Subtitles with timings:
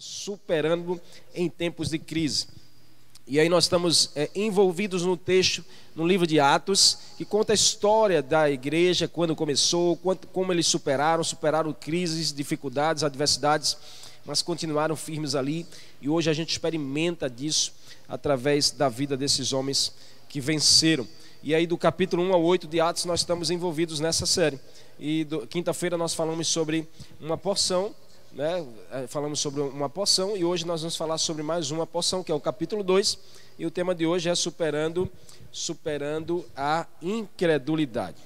[0.00, 0.98] superando
[1.34, 2.46] em tempos de crise.
[3.26, 5.62] E aí nós estamos é, envolvidos no texto,
[5.94, 10.66] no livro de Atos, que conta a história da igreja, quando começou, quanto, como eles
[10.66, 13.76] superaram, superaram crises, dificuldades, adversidades,
[14.24, 15.66] mas continuaram firmes ali.
[16.00, 17.74] E hoje a gente experimenta disso
[18.08, 19.92] através da vida desses homens
[20.30, 21.06] que venceram.
[21.42, 24.58] E aí do capítulo 1 ao 8 de Atos nós estamos envolvidos nessa série.
[24.98, 26.88] E quinta-feira nós falamos sobre
[27.20, 27.94] uma porção
[28.32, 32.22] né, é, falamos sobre uma poção e hoje nós vamos falar sobre mais uma poção,
[32.22, 33.18] que é o capítulo 2,
[33.58, 35.10] e o tema de hoje é superando
[35.52, 38.18] superando a incredulidade.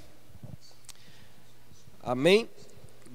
[2.03, 2.47] Amém.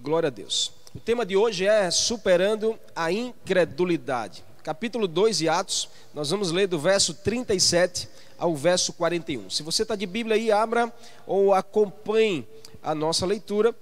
[0.03, 0.73] Glória a Deus.
[0.93, 4.45] O tema de hoje é superando a incredulidade.
[4.65, 9.49] Capítulo 2 de Atos, nós vamos ler do verso 37 ao verso 41.
[9.49, 10.93] Se você está de Bíblia aí, abra
[11.25, 12.47] ou acompanhe
[12.83, 13.75] a nossa leitura.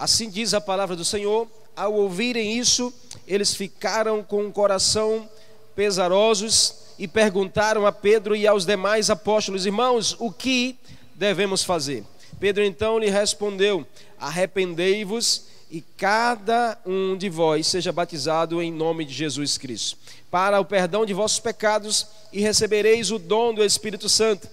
[0.00, 1.46] Assim diz a palavra do Senhor.
[1.76, 2.90] Ao ouvirem isso,
[3.28, 5.28] eles ficaram com o coração
[5.76, 10.78] pesarosos e perguntaram a Pedro e aos demais apóstolos: Irmãos, o que
[11.14, 12.02] devemos fazer?
[12.40, 13.86] Pedro então lhe respondeu:
[14.18, 19.98] Arrependei-vos e cada um de vós seja batizado em nome de Jesus Cristo,
[20.30, 24.48] para o perdão de vossos pecados, e recebereis o dom do Espírito Santo,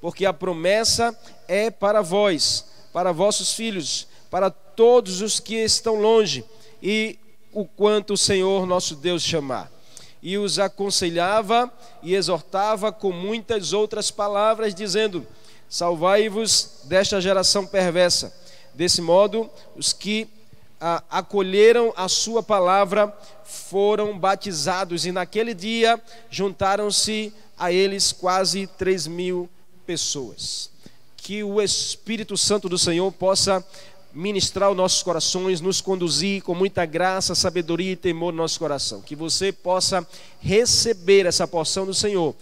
[0.00, 1.12] porque a promessa
[1.48, 6.44] é para vós, para vossos filhos para todos os que estão longe
[6.82, 7.18] e
[7.52, 9.70] o quanto o Senhor nosso Deus chamar.
[10.22, 15.26] E os aconselhava e exortava com muitas outras palavras, dizendo:
[15.68, 18.32] Salvai-vos desta geração perversa.
[18.74, 20.28] Desse modo, os que
[20.80, 29.06] ah, acolheram a sua palavra foram batizados, e naquele dia juntaram-se a eles quase três
[29.06, 29.48] mil
[29.86, 30.70] pessoas.
[31.16, 33.64] Que o Espírito Santo do Senhor possa
[34.14, 39.00] ministrar os nossos corações, nos conduzir com muita graça, sabedoria e temor no nosso coração.
[39.00, 40.06] Que você possa
[40.40, 42.34] receber essa porção do Senhor,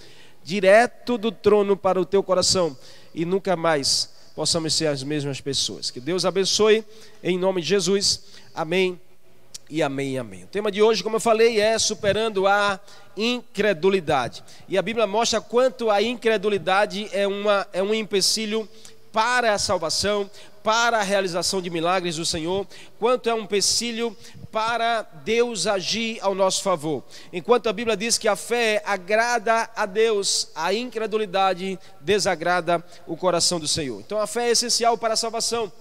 [0.43, 2.77] direto do trono para o teu coração,
[3.15, 5.91] e nunca mais possamos ser as mesmas pessoas.
[5.91, 6.85] Que Deus abençoe,
[7.23, 8.23] em nome de Jesus.
[8.55, 9.01] Amém
[9.69, 10.45] e amém, amém.
[10.45, 12.81] O tema de hoje, como eu falei, é superando a
[13.17, 14.43] incredulidade.
[14.69, 18.69] E a Bíblia mostra quanto a incredulidade é, uma, é um empecilho
[19.13, 20.31] para a salvação,
[20.63, 22.67] para a realização de milagres do Senhor,
[22.99, 24.17] quanto é um empecilho
[24.53, 27.03] para Deus agir ao nosso favor.
[27.33, 33.61] Enquanto a Bíblia diz que a fé agrada a Deus, a incredulidade desagrada o coração
[33.61, 34.01] do Senhor.
[34.01, 35.73] Então a fé é essencial para a salvação.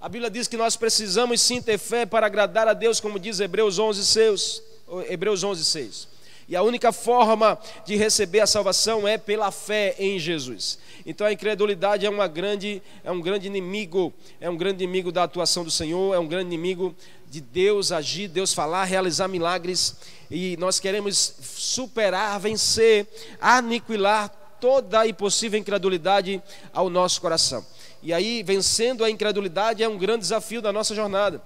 [0.00, 3.38] A Bíblia diz que nós precisamos sim ter fé para agradar a Deus, como diz
[3.38, 4.62] Hebreus 11, 6.
[5.08, 6.11] Hebreus 11, 6.
[6.48, 10.78] E a única forma de receber a salvação é pela fé em Jesus.
[11.06, 15.24] Então a incredulidade é, uma grande, é um grande inimigo, é um grande inimigo da
[15.24, 16.94] atuação do Senhor, é um grande inimigo
[17.28, 19.96] de Deus agir, Deus falar, realizar milagres.
[20.30, 23.06] E nós queremos superar, vencer,
[23.40, 24.28] aniquilar
[24.60, 26.40] toda e possível incredulidade
[26.72, 27.64] ao nosso coração.
[28.02, 31.40] E aí, vencendo a incredulidade é um grande desafio da nossa jornada.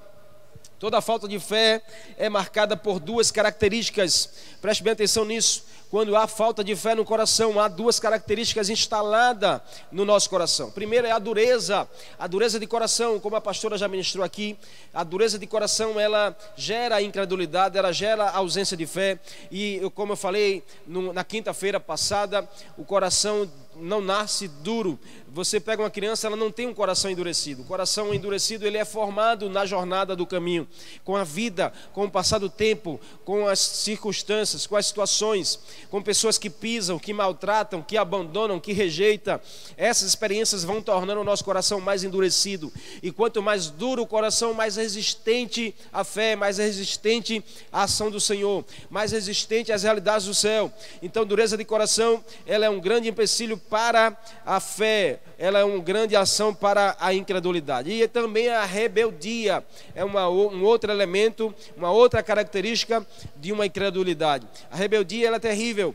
[0.78, 1.80] Toda falta de fé
[2.18, 4.28] é marcada por duas características.
[4.60, 5.64] Preste bem atenção nisso.
[5.90, 10.70] Quando há falta de fé no coração, há duas características instaladas no nosso coração.
[10.70, 11.88] Primeiro é a dureza,
[12.18, 14.58] a dureza de coração, como a pastora já ministrou aqui.
[14.92, 19.18] A dureza de coração, ela gera incredulidade, ela gera ausência de fé.
[19.50, 23.50] E como eu falei na quinta-feira passada, o coração
[23.80, 24.98] não nasce duro.
[25.28, 27.60] Você pega uma criança, ela não tem um coração endurecido.
[27.60, 30.66] O coração endurecido, ele é formado na jornada do caminho,
[31.04, 35.60] com a vida, com o passar do tempo, com as circunstâncias, com as situações,
[35.90, 39.38] com pessoas que pisam, que maltratam, que abandonam, que rejeitam.
[39.76, 42.72] Essas experiências vão tornando o nosso coração mais endurecido.
[43.02, 48.20] E quanto mais duro o coração, mais resistente a fé, mais resistente a ação do
[48.20, 50.72] Senhor, mais resistente às realidades do céu.
[51.02, 55.82] Então, dureza de coração, ela é um grande empecilho para a fé, ela é uma
[55.82, 57.90] grande ação para a incredulidade.
[57.90, 63.06] E também a rebeldia é uma, um outro elemento, uma outra característica
[63.36, 64.46] de uma incredulidade.
[64.70, 65.94] A rebeldia ela é terrível,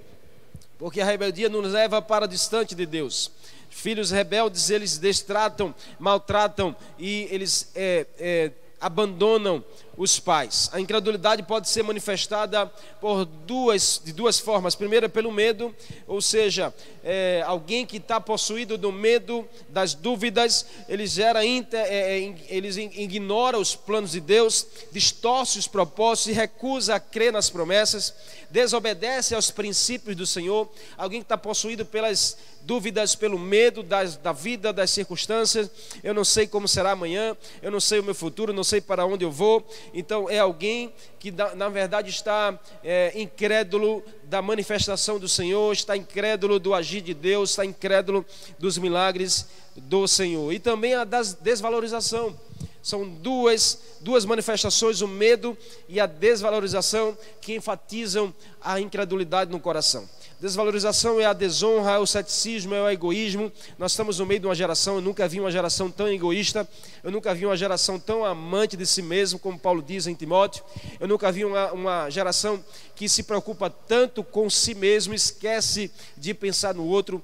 [0.77, 3.31] porque a rebeldia nos leva para distante de Deus.
[3.69, 9.63] Filhos rebeldes, eles destratam, maltratam e eles é, é, abandonam
[9.97, 10.69] os pais.
[10.71, 12.65] A incredulidade pode ser manifestada
[12.99, 14.75] por duas, de duas formas.
[14.75, 15.73] Primeiro, é pelo medo,
[16.07, 16.73] ou seja,
[17.03, 23.57] é, alguém que está possuído do medo, das dúvidas, ele gera, é, é eles ignora
[23.57, 28.13] os planos de Deus, distorce os propósitos e recusa a crer nas promessas,
[28.49, 30.69] desobedece aos princípios do Senhor.
[30.97, 35.69] Alguém que está possuído pelas dúvidas, pelo medo das, da vida, das circunstâncias.
[36.03, 39.05] Eu não sei como será amanhã, eu não sei o meu futuro, não sei para
[39.05, 45.27] onde eu vou, então é alguém que na verdade está é, incrédulo da manifestação do
[45.27, 48.25] Senhor, está incrédulo do agir de Deus, está incrédulo
[48.57, 50.51] dos milagres do Senhor.
[50.51, 52.35] E também a desvalorização.
[52.81, 55.55] São duas, duas manifestações, o medo
[55.87, 60.09] e a desvalorização, que enfatizam a incredulidade no coração.
[60.41, 63.51] Desvalorização é a desonra, é o ceticismo, é o egoísmo.
[63.77, 66.67] Nós estamos no meio de uma geração, eu nunca vi uma geração tão egoísta,
[67.03, 70.63] eu nunca vi uma geração tão amante de si mesmo, como Paulo diz em Timóteo.
[70.99, 72.59] Eu nunca vi uma, uma geração
[72.95, 77.23] que se preocupa tanto com si mesmo, esquece de pensar no outro,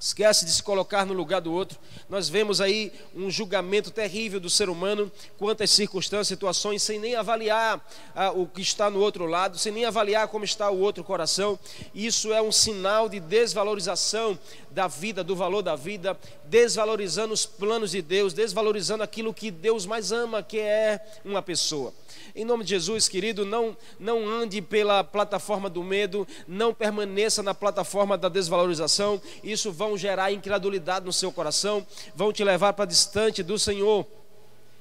[0.00, 1.78] esquece de se colocar no lugar do outro.
[2.08, 7.84] Nós vemos aí um julgamento terrível do ser humano, quantas circunstâncias, situações, sem nem avaliar
[8.14, 11.58] ah, o que está no outro lado, sem nem avaliar como está o outro coração.
[11.94, 14.38] Isso é um sinal de desvalorização
[14.70, 16.16] da vida, do valor da vida,
[16.48, 21.92] desvalorizando os planos de Deus, desvalorizando aquilo que Deus mais ama, que é uma pessoa.
[22.34, 27.54] Em nome de Jesus, querido, não, não ande pela plataforma do medo, não permaneça na
[27.54, 29.20] plataforma da desvalorização.
[29.42, 34.06] Isso vão gerar incredulidade no seu coração, vão te levar para distante do Senhor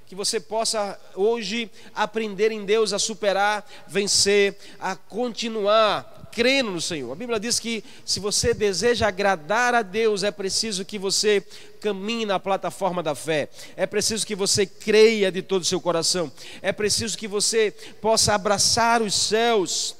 [0.07, 7.11] que você possa hoje aprender em Deus a superar, vencer, a continuar crendo no Senhor.
[7.11, 11.43] A Bíblia diz que se você deseja agradar a Deus, é preciso que você
[11.81, 13.49] caminhe na plataforma da fé.
[13.75, 16.31] É preciso que você creia de todo o seu coração.
[16.61, 19.95] É preciso que você possa abraçar os céus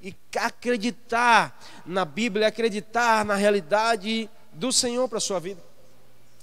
[0.00, 5.60] e acreditar na Bíblia, acreditar na realidade do Senhor para a sua vida.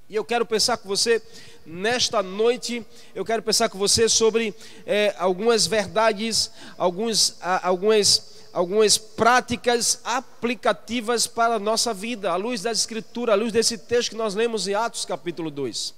[0.10, 1.22] E eu quero pensar com você
[1.66, 4.54] nesta noite, eu quero pensar com você sobre
[4.86, 12.72] é, algumas verdades, alguns, algumas, algumas práticas aplicativas para a nossa vida, à luz da
[12.72, 15.94] Escritura, à luz desse texto que nós lemos em Atos capítulo 2.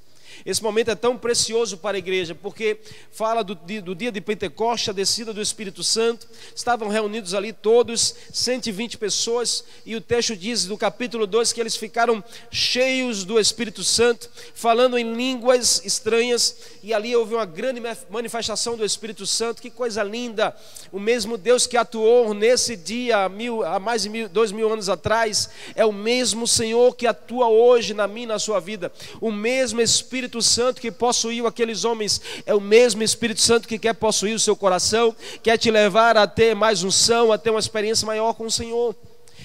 [0.46, 2.78] Esse momento é tão precioso para a igreja, porque
[3.12, 6.28] fala do, do dia de Pentecoste, a descida do Espírito Santo.
[6.56, 11.76] Estavam reunidos ali todos, 120 pessoas, e o texto diz no capítulo 2 que eles
[11.76, 18.78] ficaram cheios do Espírito Santo, falando em línguas estranhas, e ali houve uma grande manifestação
[18.78, 19.62] do Espírito Santo.
[19.62, 20.56] Que coisa linda!
[20.92, 24.72] O mesmo Deus que atuou nesse dia, há, mil, há mais de mil, dois mil
[24.72, 28.92] anos atrás, é o mesmo Senhor que atua hoje na minha na sua vida.
[29.20, 33.80] O mesmo Espírito Espírito Santo que possuiu aqueles homens é o mesmo Espírito Santo que
[33.80, 37.60] quer possuir o seu coração, quer te levar a ter mais unção, a ter uma
[37.60, 38.96] experiência maior com o Senhor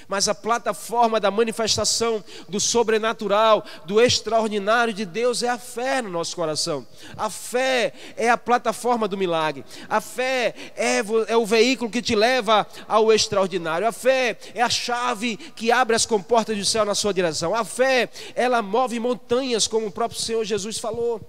[0.08, 6.10] mas a plataforma da manifestação do sobrenatural, do extraordinário de Deus é a fé no
[6.10, 6.86] nosso coração.
[7.16, 9.64] A fé é a plataforma do milagre.
[9.88, 10.98] A fé é,
[11.28, 13.86] é o veículo que te leva ao extraordinário.
[13.86, 17.54] A fé é a chave que abre as comportas do céu na sua direção.
[17.54, 21.20] A fé, ela move montanhas, como o próprio Senhor Jesus falou.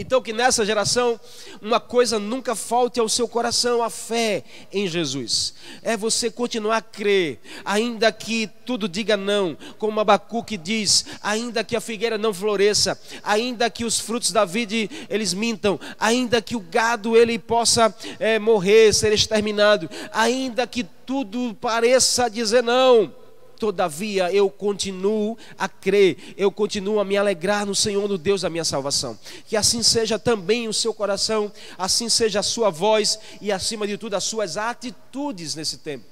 [0.00, 1.20] Então, que nessa geração,
[1.60, 4.42] uma coisa nunca falte ao seu coração: a fé
[4.72, 5.52] em Jesus.
[5.82, 11.76] É você continuar a crer, ainda que tudo diga não, como Abacuque diz: ainda que
[11.76, 16.60] a figueira não floresça, ainda que os frutos da vide eles mintam, ainda que o
[16.60, 23.19] gado ele possa é, morrer, ser exterminado, ainda que tudo pareça dizer não
[23.60, 28.48] Todavia eu continuo a crer, eu continuo a me alegrar no Senhor, no Deus da
[28.48, 29.18] minha salvação.
[29.46, 33.98] Que assim seja também o seu coração, assim seja a sua voz e acima de
[33.98, 36.06] tudo as suas atitudes nesse tempo.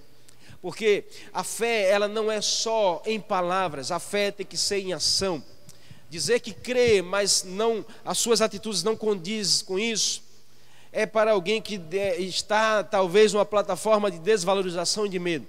[0.61, 4.93] Porque a fé, ela não é só em palavras, a fé tem que ser em
[4.93, 5.43] ação.
[6.11, 10.23] Dizer que crê, mas não as suas atitudes não condizem com isso,
[10.93, 11.81] é para alguém que
[12.19, 15.47] está talvez numa plataforma de desvalorização e de medo.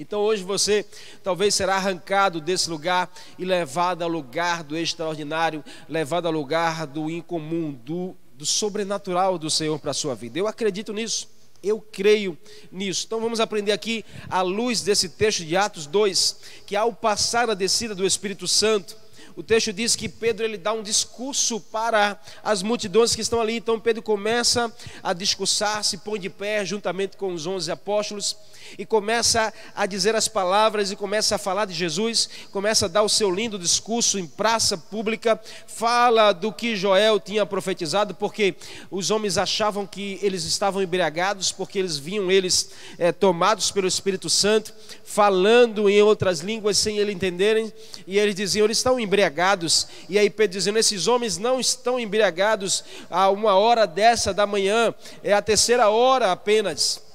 [0.00, 0.86] Então hoje você
[1.22, 7.10] talvez será arrancado desse lugar e levado ao lugar do extraordinário, levado ao lugar do
[7.10, 10.38] incomum, do, do sobrenatural do Senhor para a sua vida.
[10.38, 11.28] Eu acredito nisso.
[11.62, 12.38] Eu creio
[12.72, 13.04] nisso.
[13.06, 17.54] Então vamos aprender aqui, à luz desse texto de Atos 2, que ao passar a
[17.54, 18.96] descida do Espírito Santo,
[19.36, 23.56] o texto diz que Pedro ele dá um discurso para as multidões que estão ali.
[23.56, 28.34] Então Pedro começa a discursar, se põe de pé juntamente com os onze apóstolos
[28.78, 33.02] e começa a dizer as palavras e começa a falar de Jesus, começa a dar
[33.02, 38.54] o seu lindo discurso em praça pública, fala do que Joel tinha profetizado, porque
[38.90, 44.28] os homens achavam que eles estavam embriagados, porque eles viam eles é, tomados pelo Espírito
[44.28, 44.72] Santo,
[45.04, 47.72] falando em outras línguas sem ele entenderem,
[48.06, 52.84] e eles diziam, eles estão embriagados, e aí Pedro dizendo, esses homens não estão embriagados
[53.10, 57.09] a uma hora dessa da manhã, é a terceira hora apenas.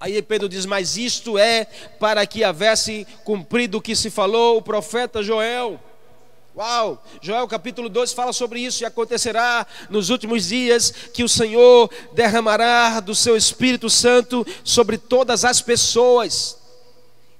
[0.00, 1.66] Aí Pedro diz: Mas isto é
[1.98, 5.80] para que houvesse cumprido o que se falou o profeta Joel.
[6.56, 7.02] Uau!
[7.20, 12.98] Joel capítulo 2 fala sobre isso, e acontecerá nos últimos dias que o Senhor derramará
[12.98, 16.58] do seu Espírito Santo sobre todas as pessoas.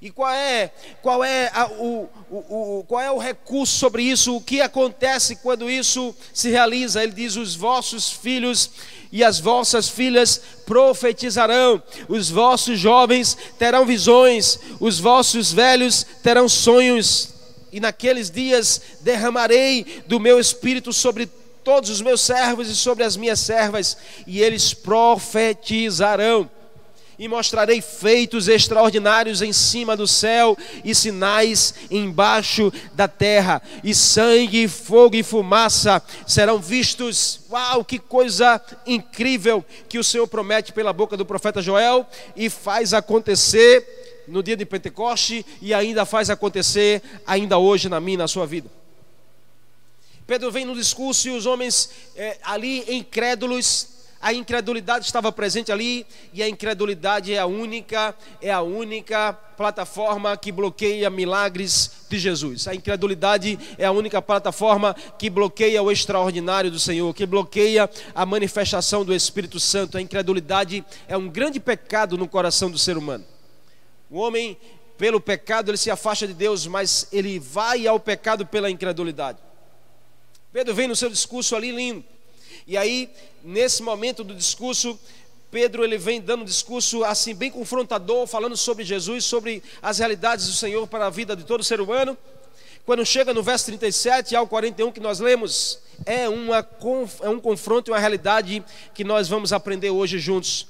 [0.01, 0.71] E qual é,
[1.03, 4.37] qual é, a, o, o, o, qual é o recurso sobre isso?
[4.37, 7.03] O que acontece quando isso se realiza?
[7.03, 8.71] Ele diz: os vossos filhos
[9.11, 17.31] e as vossas filhas profetizarão, os vossos jovens terão visões, os vossos velhos terão sonhos
[17.73, 21.29] e naqueles dias derramarei do meu espírito sobre
[21.65, 26.49] todos os meus servos e sobre as minhas servas, e eles profetizarão.
[27.19, 34.69] E mostrarei feitos extraordinários em cima do céu e sinais embaixo da terra, e sangue,
[34.69, 37.41] fogo e fumaça serão vistos.
[37.51, 42.07] Uau, que coisa incrível que o Senhor promete pela boca do profeta Joel
[42.37, 48.19] e faz acontecer no dia de Pentecoste e ainda faz acontecer ainda hoje na minha
[48.19, 48.71] na sua vida.
[50.27, 53.89] Pedro vem no discurso e os homens é, ali incrédulos,
[54.21, 60.37] a incredulidade estava presente ali e a incredulidade é a única, é a única plataforma
[60.37, 62.67] que bloqueia milagres de Jesus.
[62.67, 68.27] A incredulidade é a única plataforma que bloqueia o extraordinário do Senhor, que bloqueia a
[68.27, 69.97] manifestação do Espírito Santo.
[69.97, 73.25] A incredulidade é um grande pecado no coração do ser humano.
[74.11, 74.57] O homem,
[74.97, 79.39] pelo pecado, ele se afasta de Deus, mas ele vai ao pecado pela incredulidade.
[80.53, 82.05] Pedro vem no seu discurso ali lindo.
[82.69, 83.09] E aí,
[83.43, 85.01] nesse momento do discurso,
[85.51, 90.47] Pedro ele vem dando um discurso assim bem confrontador, falando sobre Jesus, sobre as realidades
[90.47, 92.15] do Senhor para a vida de todo ser humano.
[92.85, 96.59] Quando chega no verso 37 ao 41 que nós lemos, é, uma,
[97.23, 100.67] é um confronto e uma realidade que nós vamos aprender hoje juntos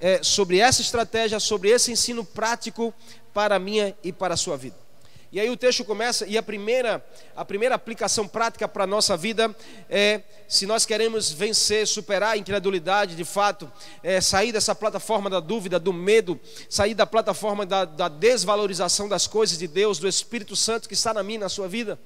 [0.00, 2.94] é, sobre essa estratégia, sobre esse ensino prático
[3.34, 4.87] para a minha e para a sua vida.
[5.30, 7.04] E aí o texto começa, e a primeira,
[7.36, 9.54] a primeira aplicação prática para a nossa vida
[9.90, 13.70] é, se nós queremos vencer, superar a incredulidade, de fato,
[14.02, 19.26] é, sair dessa plataforma da dúvida, do medo, sair da plataforma da, da desvalorização das
[19.26, 21.98] coisas de Deus, do Espírito Santo que está na minha na sua vida.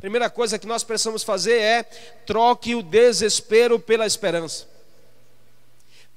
[0.00, 1.82] Primeira coisa que nós precisamos fazer é
[2.24, 4.68] troque o desespero pela esperança.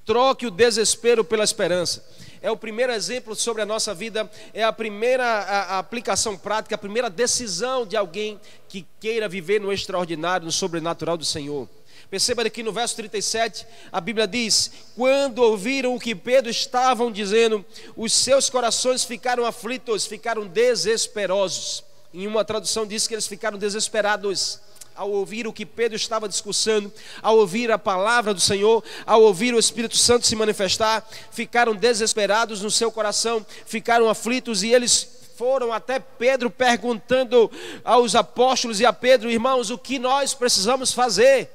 [0.06, 2.06] Troque o desespero pela esperança.
[2.42, 6.74] É o primeiro exemplo sobre a nossa vida, é a primeira a, a aplicação prática,
[6.74, 11.70] a primeira decisão de alguém que queira viver no extraordinário, no sobrenatural do Senhor.
[12.10, 17.64] Perceba aqui no verso 37, a Bíblia diz: Quando ouviram o que Pedro estavam dizendo,
[17.96, 21.84] os seus corações ficaram aflitos, ficaram desesperosos.
[22.14, 24.60] Em uma tradução diz que eles ficaram desesperados
[24.96, 29.54] ao ouvir o que Pedro estava discussando, ao ouvir a palavra do Senhor, ao ouvir
[29.54, 35.74] o Espírito Santo se manifestar, ficaram desesperados no seu coração, ficaram aflitos e eles foram
[35.74, 37.50] até Pedro perguntando
[37.84, 41.50] aos apóstolos e a Pedro, irmãos, o que nós precisamos fazer?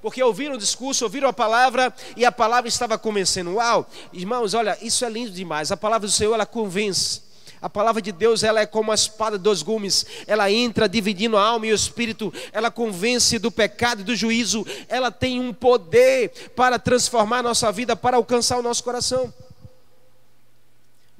[0.00, 3.54] Porque ouviram o discurso, ouviram a palavra e a palavra estava convencendo.
[3.56, 5.70] Uau, irmãos, olha, isso é lindo demais.
[5.70, 7.29] A palavra do Senhor ela convence.
[7.62, 10.06] A palavra de Deus, ela é como a espada de dois gumes.
[10.26, 12.32] Ela entra dividindo a alma e o espírito.
[12.52, 14.66] Ela convence do pecado e do juízo.
[14.88, 19.32] Ela tem um poder para transformar nossa vida, para alcançar o nosso coração.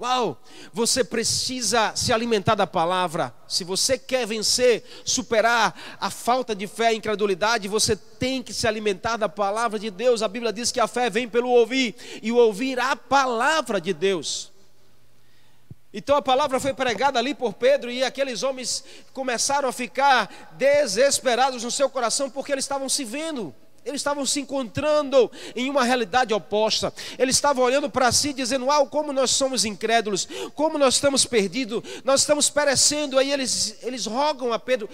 [0.00, 0.40] Uau!
[0.73, 3.35] Você precisa se alimentar da palavra.
[3.47, 8.66] Se você quer vencer, superar a falta de fé e incredulidade, você tem que se
[8.66, 10.23] alimentar da palavra de Deus.
[10.23, 13.92] A Bíblia diz que a fé vem pelo ouvir e o ouvir a palavra de
[13.92, 14.50] Deus.
[15.92, 21.64] Então a palavra foi pregada ali por Pedro e aqueles homens começaram a ficar desesperados
[21.64, 23.52] no seu coração porque eles estavam se vendo,
[23.85, 26.94] eles estavam se encontrando em uma realidade oposta.
[27.18, 31.82] Eles estavam olhando para si dizendo: "Uau, como nós somos incrédulos, como nós estamos perdidos,
[32.04, 33.18] nós estamos perecendo".
[33.18, 34.88] Aí eles eles rogam a Pedro: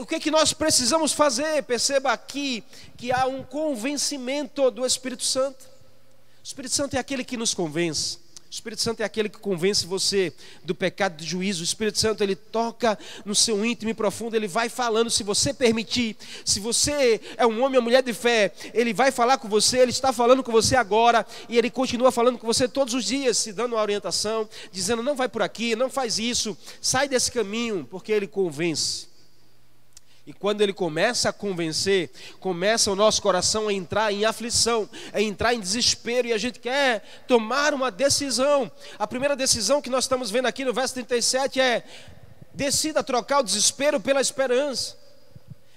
[0.00, 1.62] "O que é que nós precisamos fazer?".
[1.62, 2.62] Perceba aqui
[2.98, 5.64] que há um convencimento do Espírito Santo.
[5.64, 8.25] O Espírito Santo é aquele que nos convence.
[8.56, 10.32] Espírito Santo é aquele que convence você
[10.64, 11.60] do pecado de juízo.
[11.60, 15.52] O Espírito Santo ele toca no seu íntimo e profundo, ele vai falando, se você
[15.52, 19.80] permitir, se você é um homem ou mulher de fé, ele vai falar com você,
[19.80, 23.36] ele está falando com você agora e ele continua falando com você todos os dias,
[23.36, 27.86] se dando uma orientação, dizendo não vai por aqui, não faz isso, sai desse caminho,
[27.90, 29.15] porque ele convence.
[30.26, 35.22] E quando ele começa a convencer, começa o nosso coração a entrar em aflição, a
[35.22, 38.70] entrar em desespero, e a gente quer tomar uma decisão.
[38.98, 41.84] A primeira decisão que nós estamos vendo aqui no verso 37 é:
[42.52, 45.05] decida trocar o desespero pela esperança.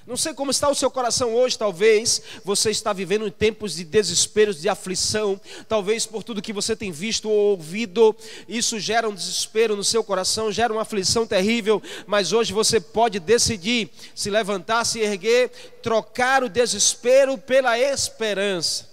[0.09, 4.51] Não sei como está o seu coração hoje, talvez você está vivendo tempos de desespero,
[4.55, 8.15] de aflição, talvez por tudo que você tem visto ou ouvido,
[8.47, 13.19] isso gera um desespero no seu coração, gera uma aflição terrível, mas hoje você pode
[13.19, 15.51] decidir se levantar, se erguer,
[15.83, 18.89] trocar o desespero pela esperança.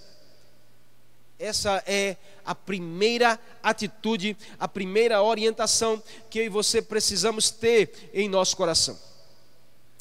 [1.39, 8.29] Essa é a primeira atitude, a primeira orientação que eu e você precisamos ter em
[8.29, 9.06] nosso coração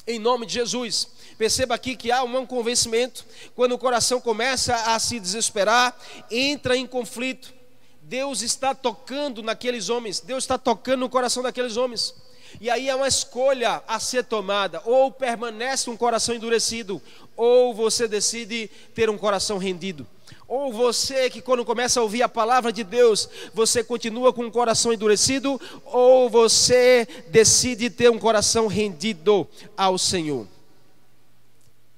[0.06, 1.08] em nome de Jesus.
[1.36, 5.96] Perceba aqui que há um convencimento, quando o coração começa a se desesperar,
[6.30, 7.52] entra em conflito.
[8.00, 12.14] Deus está tocando naqueles homens, Deus está tocando no coração daqueles homens.
[12.60, 17.02] E aí é uma escolha a ser tomada: ou permanece um coração endurecido,
[17.36, 20.06] ou você decide ter um coração rendido.
[20.48, 24.50] Ou você que quando começa a ouvir a palavra de Deus, você continua com o
[24.50, 30.46] coração endurecido, ou você decide ter um coração rendido ao Senhor.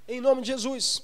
[0.09, 1.02] Em nome de Jesus.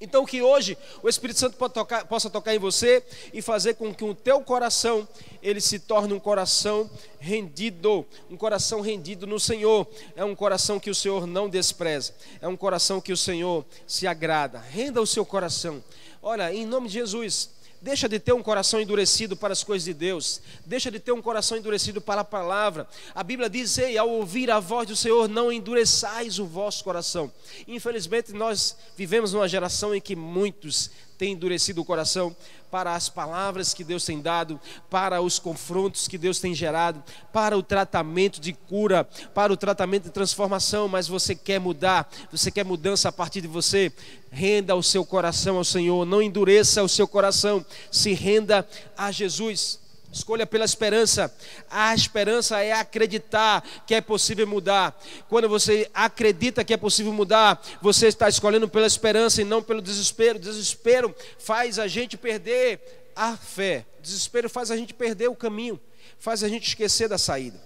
[0.00, 3.02] Então que hoje o Espírito Santo tocar, possa tocar em você
[3.32, 5.06] e fazer com que o teu coração
[5.42, 6.88] ele se torne um coração
[7.18, 9.88] rendido, um coração rendido no Senhor.
[10.14, 14.06] É um coração que o Senhor não despreza, é um coração que o Senhor se
[14.06, 14.60] agrada.
[14.60, 15.82] Renda o seu coração.
[16.22, 19.94] Olha, em nome de Jesus, Deixa de ter um coração endurecido para as coisas de
[19.94, 20.40] Deus.
[20.66, 22.88] Deixa de ter um coração endurecido para a palavra.
[23.14, 27.30] A Bíblia diz: Ei, ao ouvir a voz do Senhor, não endureçais o vosso coração.
[27.68, 32.34] Infelizmente, nós vivemos numa geração em que muitos têm endurecido o coração
[32.70, 37.56] para as palavras que Deus tem dado, para os confrontos que Deus tem gerado, para
[37.58, 42.64] o tratamento de cura, para o tratamento de transformação, mas você quer mudar, você quer
[42.64, 43.92] mudança a partir de você,
[44.30, 49.80] renda o seu coração ao Senhor, não endureça o seu coração, se renda a Jesus.
[50.12, 51.34] Escolha pela esperança.
[51.70, 54.98] A esperança é acreditar que é possível mudar.
[55.28, 59.82] Quando você acredita que é possível mudar, você está escolhendo pela esperança e não pelo
[59.82, 60.38] desespero.
[60.38, 63.84] Desespero faz a gente perder a fé.
[64.00, 65.78] Desespero faz a gente perder o caminho,
[66.18, 67.60] faz a gente esquecer da saída.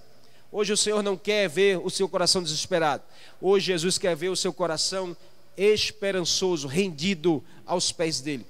[0.50, 3.04] Hoje o Senhor não quer ver o seu coração desesperado.
[3.40, 5.16] Hoje Jesus quer ver o seu coração
[5.56, 8.46] esperançoso, rendido aos pés dele.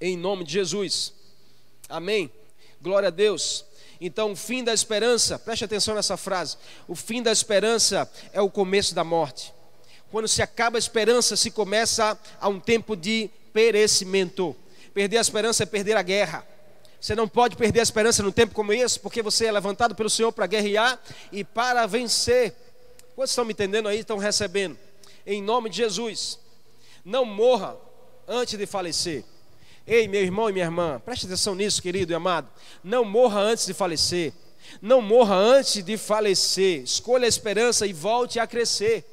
[0.00, 1.12] Em nome de Jesus.
[1.88, 2.30] Amém.
[2.86, 3.64] Glória a Deus.
[4.00, 8.48] Então, o fim da esperança, preste atenção nessa frase: o fim da esperança é o
[8.48, 9.52] começo da morte.
[10.08, 14.54] Quando se acaba a esperança, se começa a um tempo de perecimento.
[14.94, 16.46] Perder a esperança é perder a guerra.
[17.00, 20.08] Você não pode perder a esperança num tempo como esse, porque você é levantado pelo
[20.08, 20.96] Senhor para guerrear
[21.32, 22.54] e para vencer.
[23.16, 23.98] Quantos estão me entendendo aí?
[23.98, 24.78] Estão recebendo?
[25.26, 26.38] Em nome de Jesus.
[27.04, 27.76] Não morra
[28.28, 29.24] antes de falecer.
[29.86, 32.48] Ei, meu irmão e minha irmã, preste atenção nisso, querido e amado.
[32.82, 34.32] Não morra antes de falecer.
[34.82, 36.82] Não morra antes de falecer.
[36.82, 39.04] Escolha a esperança e volte a crescer.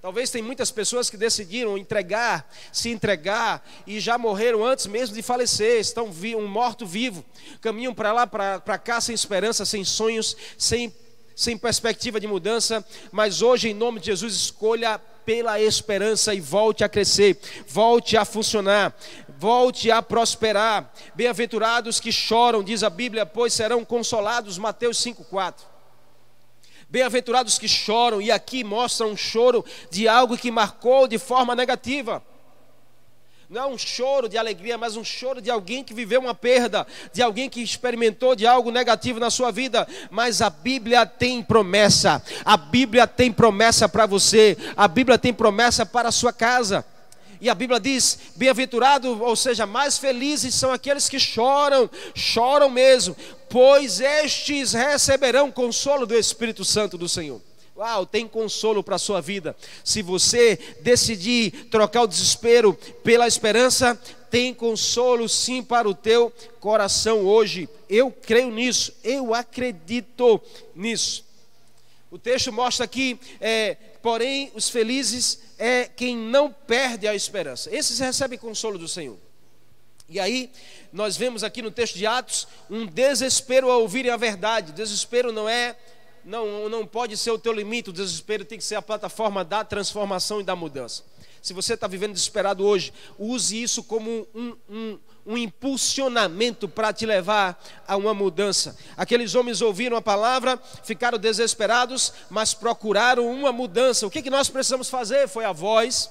[0.00, 5.20] Talvez tem muitas pessoas que decidiram entregar, se entregar e já morreram antes mesmo de
[5.20, 7.22] falecer, estão um morto vivo,
[7.60, 10.94] caminham para lá, para cá sem esperança, sem sonhos, sem,
[11.36, 16.82] sem perspectiva de mudança, mas hoje em nome de Jesus escolha pela esperança e volte
[16.82, 17.38] a crescer,
[17.68, 18.96] volte a funcionar,
[19.40, 20.92] volte a prosperar.
[21.14, 24.58] Bem-aventurados que choram, diz a Bíblia, pois serão consolados.
[24.58, 25.54] Mateus 5,4.
[26.90, 32.22] Bem-aventurados que choram, e aqui mostra um choro de algo que marcou de forma negativa.
[33.48, 36.86] Não é um choro de alegria, mas um choro de alguém que viveu uma perda,
[37.10, 39.88] de alguém que experimentou de algo negativo na sua vida.
[40.10, 45.86] Mas a Bíblia tem promessa, a Bíblia tem promessa para você, a Bíblia tem promessa
[45.86, 46.84] para a sua casa.
[47.40, 53.16] E a Bíblia diz: bem-aventurado, ou seja, mais felizes são aqueles que choram, choram mesmo,
[53.48, 57.40] pois estes receberão consolo do Espírito Santo do Senhor.
[57.76, 59.56] Uau, tem consolo para a sua vida.
[59.82, 63.98] Se você decidir trocar o desespero pela esperança,
[64.30, 67.70] tem consolo sim para o teu coração hoje.
[67.88, 70.38] Eu creio nisso, eu acredito
[70.74, 71.24] nisso.
[72.10, 77.68] O texto mostra aqui, é, porém, os felizes é quem não perde a esperança.
[77.74, 79.18] Esses recebem consolo do Senhor.
[80.08, 80.50] E aí,
[80.90, 84.72] nós vemos aqui no texto de Atos um desespero ao ouvirem a verdade.
[84.72, 85.76] Desespero não é,
[86.24, 89.62] não, não pode ser o teu limite, o desespero tem que ser a plataforma da
[89.62, 91.04] transformação e da mudança.
[91.42, 97.06] Se você está vivendo desesperado hoje, use isso como um, um, um impulsionamento para te
[97.06, 98.76] levar a uma mudança.
[98.96, 104.06] Aqueles homens ouviram a palavra, ficaram desesperados, mas procuraram uma mudança.
[104.06, 105.28] O que, que nós precisamos fazer?
[105.28, 106.10] Foi a voz,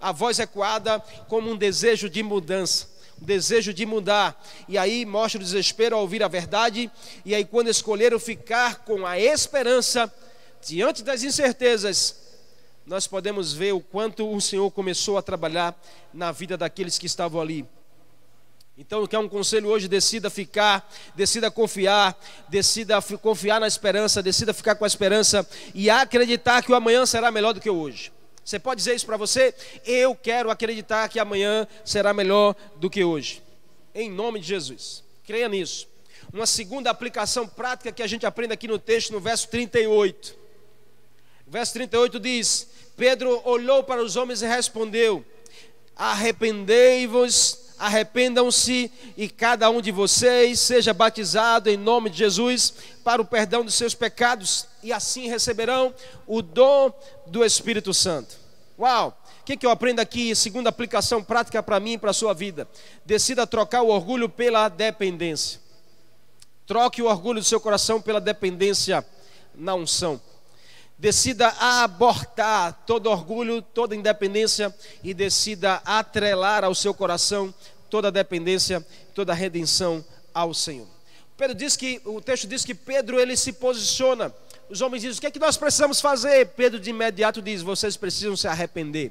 [0.00, 2.88] a voz ecoada como um desejo de mudança.
[3.20, 6.90] Um desejo de mudar, e aí mostra o desespero ao ouvir a verdade,
[7.22, 10.10] e aí, quando escolheram ficar com a esperança,
[10.66, 12.16] diante das incertezas,
[12.86, 15.78] nós podemos ver o quanto o Senhor começou a trabalhar
[16.14, 17.66] na vida daqueles que estavam ali.
[18.80, 19.86] Então, quer um conselho hoje?
[19.86, 26.62] Decida ficar, decida confiar, decida confiar na esperança, decida ficar com a esperança e acreditar
[26.62, 28.10] que o amanhã será melhor do que hoje.
[28.42, 29.54] Você pode dizer isso para você?
[29.84, 33.42] Eu quero acreditar que amanhã será melhor do que hoje.
[33.94, 35.04] Em nome de Jesus.
[35.26, 35.86] Creia nisso.
[36.32, 40.34] Uma segunda aplicação prática que a gente aprende aqui no texto, no verso 38.
[41.46, 42.66] O verso 38 diz:
[42.96, 45.22] Pedro olhou para os homens e respondeu:
[45.94, 53.24] Arrependei-vos arrependam-se e cada um de vocês seja batizado em nome de Jesus para o
[53.24, 55.94] perdão dos seus pecados e assim receberão
[56.26, 56.92] o dom
[57.26, 58.36] do Espírito Santo.
[58.78, 59.16] Uau!
[59.40, 60.34] O que, que eu aprendo aqui?
[60.36, 62.68] Segunda aplicação prática para mim e para a sua vida.
[63.04, 65.58] Decida trocar o orgulho pela dependência.
[66.66, 69.04] Troque o orgulho do seu coração pela dependência
[69.54, 70.20] na unção.
[71.00, 77.54] Decida abortar todo orgulho, toda independência e decida atrelar ao seu coração
[77.88, 80.86] toda dependência, toda redenção ao Senhor.
[81.38, 84.30] Pedro diz que o texto diz que Pedro ele se posiciona.
[84.68, 87.96] Os homens dizem: "O que é que nós precisamos fazer?" Pedro de imediato diz: "Vocês
[87.96, 89.10] precisam se arrepender."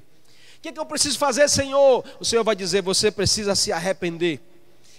[0.60, 2.06] O que é que eu preciso fazer, Senhor?
[2.20, 4.40] O Senhor vai dizer: "Você precisa se arrepender."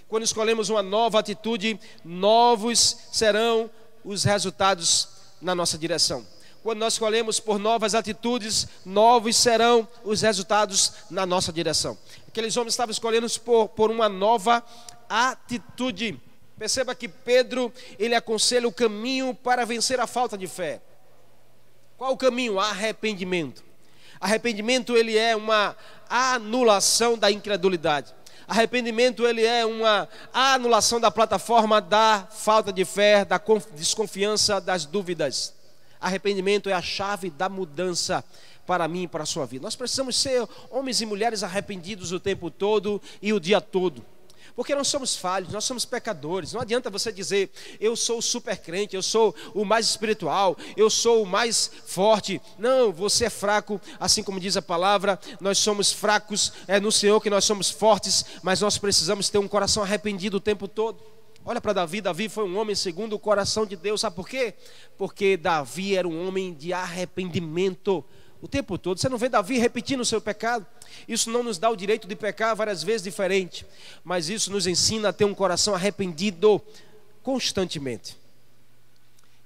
[0.08, 3.70] Quando escolhemos uma nova atitude, novos serão
[4.04, 5.06] os resultados
[5.40, 6.26] na nossa direção.
[6.62, 11.96] Quando nós escolhemos por novas atitudes, novos serão os resultados na nossa direção.
[12.28, 14.62] Aqueles homens estavam escolhendo por, por uma nova
[15.08, 16.20] atitude.
[16.58, 20.82] Perceba que Pedro, ele aconselha o caminho para vencer a falta de fé.
[21.96, 22.60] Qual o caminho?
[22.60, 23.64] Arrependimento.
[24.20, 25.74] Arrependimento ele é uma
[26.10, 28.14] anulação da incredulidade.
[28.46, 33.40] Arrependimento ele é uma anulação da plataforma da falta de fé, da
[33.74, 35.54] desconfiança, das dúvidas.
[36.00, 38.24] Arrependimento é a chave da mudança
[38.66, 39.64] para mim e para a sua vida.
[39.64, 44.04] Nós precisamos ser homens e mulheres arrependidos o tempo todo e o dia todo.
[44.54, 46.52] Porque nós somos falhos, nós somos pecadores.
[46.52, 50.90] Não adianta você dizer, eu sou o super crente, eu sou o mais espiritual, eu
[50.90, 52.40] sou o mais forte.
[52.58, 57.20] Não, você é fraco, assim como diz a palavra, nós somos fracos, é no Senhor
[57.20, 61.00] que nós somos fortes, mas nós precisamos ter um coração arrependido o tempo todo.
[61.44, 64.54] Olha para Davi, Davi foi um homem segundo o coração de Deus, sabe por quê?
[64.98, 68.04] Porque Davi era um homem de arrependimento
[68.42, 68.98] o tempo todo.
[68.98, 70.66] Você não vê Davi repetindo o seu pecado.
[71.08, 73.66] Isso não nos dá o direito de pecar várias vezes diferente,
[74.04, 76.60] mas isso nos ensina a ter um coração arrependido
[77.22, 78.16] constantemente.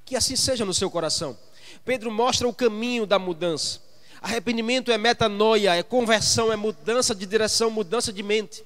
[0.04, 1.36] Que assim seja no seu coração.
[1.84, 3.80] Pedro mostra o caminho da mudança.
[4.20, 8.64] Arrependimento é metanoia, é conversão, é mudança de direção, mudança de mente.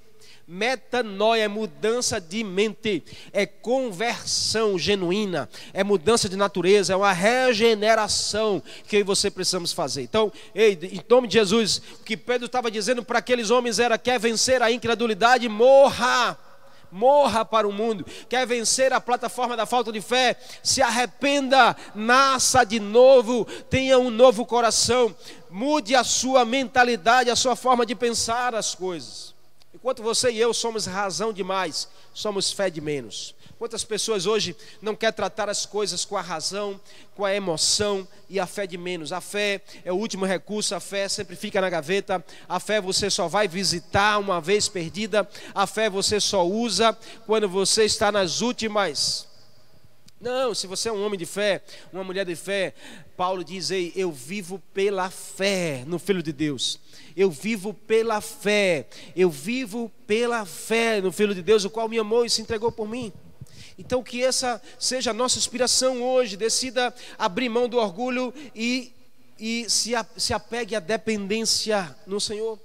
[0.51, 8.63] Metanoia é mudança de mente, é conversão genuína, é mudança de natureza, é uma regeneração
[8.87, 10.01] que você precisamos fazer.
[10.01, 13.99] Então, ei, em nome de Jesus, o que Pedro estava dizendo para aqueles homens era:
[13.99, 16.39] quer vencer a incredulidade, morra
[16.91, 22.65] morra para o mundo, quer vencer a plataforma da falta de fé, se arrependa, nasça
[22.65, 25.15] de novo, tenha um novo coração,
[25.51, 29.37] mude a sua mentalidade, a sua forma de pensar as coisas.
[29.75, 33.35] Enquanto você e eu somos razão demais, somos fé de menos.
[33.59, 36.81] Quantas pessoas hoje não querem tratar as coisas com a razão,
[37.15, 39.13] com a emoção e a fé de menos?
[39.13, 43.11] A fé é o último recurso, a fé sempre fica na gaveta, a fé você
[43.11, 48.41] só vai visitar uma vez perdida, a fé você só usa quando você está nas
[48.41, 49.28] últimas.
[50.21, 52.75] Não, se você é um homem de fé, uma mulher de fé,
[53.17, 56.81] Paulo diz aí: Eu vivo pela fé no Filho de Deus
[57.19, 61.99] eu vivo pela fé, eu vivo pela fé no Filho de Deus, o qual me
[61.99, 63.13] amou e se entregou por mim.
[63.77, 68.93] Então, que essa seja a nossa inspiração hoje, decida abrir mão do orgulho e,
[69.37, 72.57] e se, se apegue à dependência no Senhor.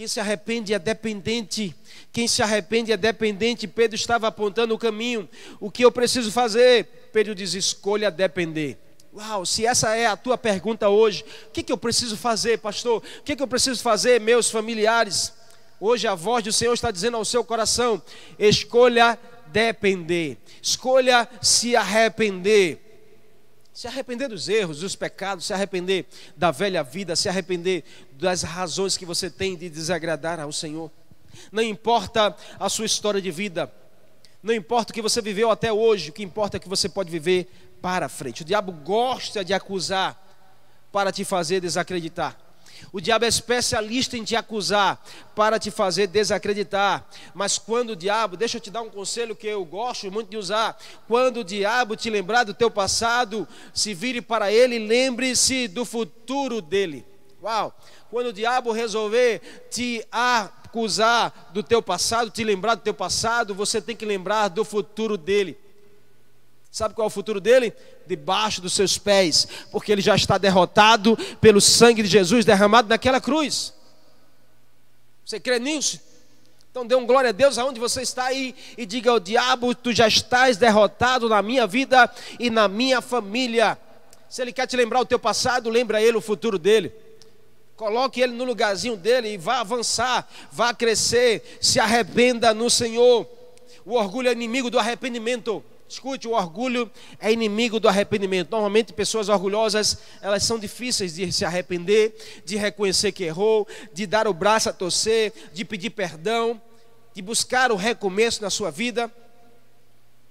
[0.00, 1.76] Quem se arrepende é dependente.
[2.10, 3.68] Quem se arrepende é dependente.
[3.68, 5.28] Pedro estava apontando o caminho.
[5.60, 7.10] O que eu preciso fazer?
[7.12, 8.78] Pedro diz: escolha depender.
[9.12, 13.02] Uau, se essa é a tua pergunta hoje, o que, que eu preciso fazer, pastor?
[13.18, 15.34] O que, que eu preciso fazer, meus familiares?
[15.78, 18.02] Hoje a voz do Senhor está dizendo ao seu coração:
[18.38, 22.89] escolha depender, escolha se arrepender.
[23.80, 26.04] Se arrepender dos erros, dos pecados, se arrepender
[26.36, 30.90] da velha vida, se arrepender das razões que você tem de desagradar ao Senhor.
[31.50, 33.72] Não importa a sua história de vida,
[34.42, 37.10] não importa o que você viveu até hoje, o que importa é que você pode
[37.10, 38.42] viver para frente.
[38.42, 40.14] O diabo gosta de acusar
[40.92, 42.36] para te fazer desacreditar.
[42.92, 45.02] O diabo é especialista em te acusar
[45.34, 47.06] para te fazer desacreditar.
[47.34, 50.36] Mas quando o diabo, deixa eu te dar um conselho que eu gosto muito de
[50.36, 50.78] usar.
[51.06, 56.60] Quando o diabo te lembrar do teu passado, se vire para ele lembre-se do futuro
[56.60, 57.06] dele.
[57.42, 57.74] Uau!
[58.10, 63.80] Quando o diabo resolver te acusar do teu passado, te lembrar do teu passado, você
[63.80, 65.56] tem que lembrar do futuro dele.
[66.70, 67.72] Sabe qual é o futuro dele?
[68.06, 73.20] Debaixo dos seus pés, porque ele já está derrotado pelo sangue de Jesus derramado naquela
[73.20, 73.74] cruz.
[75.24, 76.00] Você crê nisso?
[76.70, 79.92] Então dê um glória a Deus aonde você está aí e diga ao diabo: Tu
[79.92, 83.76] já estás derrotado na minha vida e na minha família.
[84.28, 86.92] Se ele quer te lembrar o teu passado, lembra ele o futuro dele.
[87.76, 93.26] Coloque ele no lugarzinho dele e vá avançar, vá crescer, se arrependa no Senhor.
[93.84, 95.64] O orgulho é inimigo do arrependimento.
[95.90, 98.48] Escute, o orgulho é inimigo do arrependimento.
[98.48, 104.28] Normalmente, pessoas orgulhosas, elas são difíceis de se arrepender, de reconhecer que errou, de dar
[104.28, 106.62] o braço a torcer, de pedir perdão,
[107.12, 109.12] de buscar o recomeço na sua vida.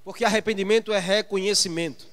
[0.06, 2.08] Porque arrependimento é reconhecimento.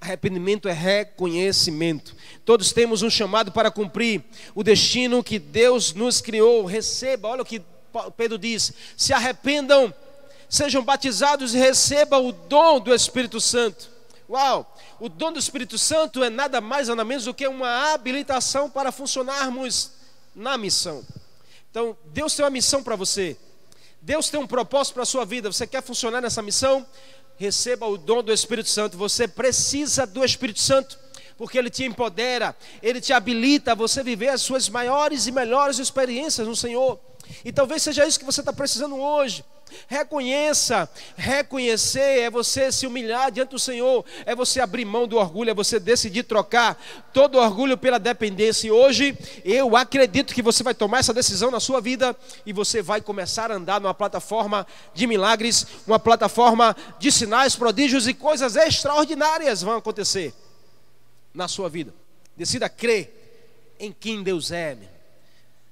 [0.00, 2.16] Arrependimento é reconhecimento.
[2.46, 6.64] Todos temos um chamado para cumprir o destino que Deus nos criou.
[6.64, 7.60] Receba, olha o que
[8.16, 9.92] Pedro diz: se arrependam
[10.50, 13.88] sejam batizados e recebam o dom do Espírito Santo.
[14.28, 14.76] Uau!
[14.98, 18.90] O dom do Espírito Santo é nada mais nada menos do que uma habilitação para
[18.90, 19.92] funcionarmos
[20.34, 21.04] na missão.
[21.70, 23.36] Então, Deus tem uma missão para você.
[24.02, 25.52] Deus tem um propósito para a sua vida.
[25.52, 26.84] Você quer funcionar nessa missão?
[27.36, 28.98] Receba o dom do Espírito Santo.
[28.98, 30.98] Você precisa do Espírito Santo,
[31.38, 35.78] porque ele te empodera, ele te habilita a você viver as suas maiores e melhores
[35.78, 36.98] experiências no Senhor.
[37.44, 39.44] E talvez seja isso que você está precisando hoje.
[39.86, 45.50] Reconheça, reconhecer é você se humilhar diante do Senhor, é você abrir mão do orgulho,
[45.50, 46.80] é você decidir trocar
[47.12, 48.68] todo orgulho pela dependência.
[48.68, 52.82] E hoje eu acredito que você vai tomar essa decisão na sua vida e você
[52.82, 58.56] vai começar a andar numa plataforma de milagres, uma plataforma de sinais, prodígios e coisas
[58.56, 60.34] extraordinárias vão acontecer
[61.34, 61.94] na sua vida.
[62.36, 64.76] Decida crer em quem Deus é.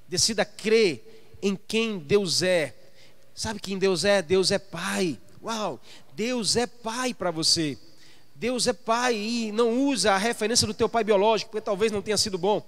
[0.09, 2.75] Decida crer em quem Deus é
[3.39, 4.21] Sabe quem Deus é?
[4.21, 5.17] Deus é Pai.
[5.41, 5.79] Uau!
[6.13, 7.79] Deus é Pai para você.
[8.35, 12.03] Deus é Pai e não usa a referência do teu pai biológico, porque talvez não
[12.03, 12.61] tenha sido bom.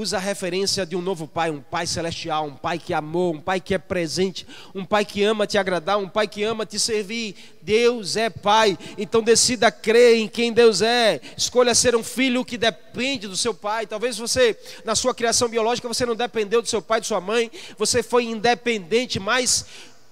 [0.00, 3.40] Usa a referência de um novo pai, um pai celestial, um pai que amou, um
[3.40, 6.78] pai que é presente, um pai que ama te agradar, um pai que ama te
[6.78, 7.34] servir.
[7.62, 11.20] Deus é pai, então decida crer em quem Deus é.
[11.36, 13.88] Escolha ser um filho que depende do seu pai.
[13.88, 17.50] Talvez você, na sua criação biológica, você não dependeu do seu pai, de sua mãe,
[17.76, 19.66] você foi independente, mas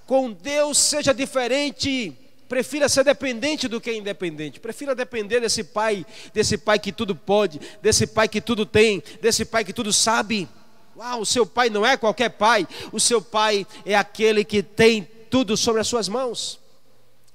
[0.05, 2.13] com Deus seja diferente.
[2.47, 4.59] Prefira ser dependente do que independente.
[4.59, 9.43] Prefira depender desse pai, desse pai que tudo pode, desse pai que tudo tem, desse
[9.43, 10.47] pai que tudo sabe.
[10.95, 12.67] Uau, o seu pai não é qualquer pai.
[12.91, 16.59] O seu pai é aquele que tem tudo sobre as suas mãos.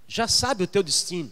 [0.09, 1.31] Já sabe o teu destino.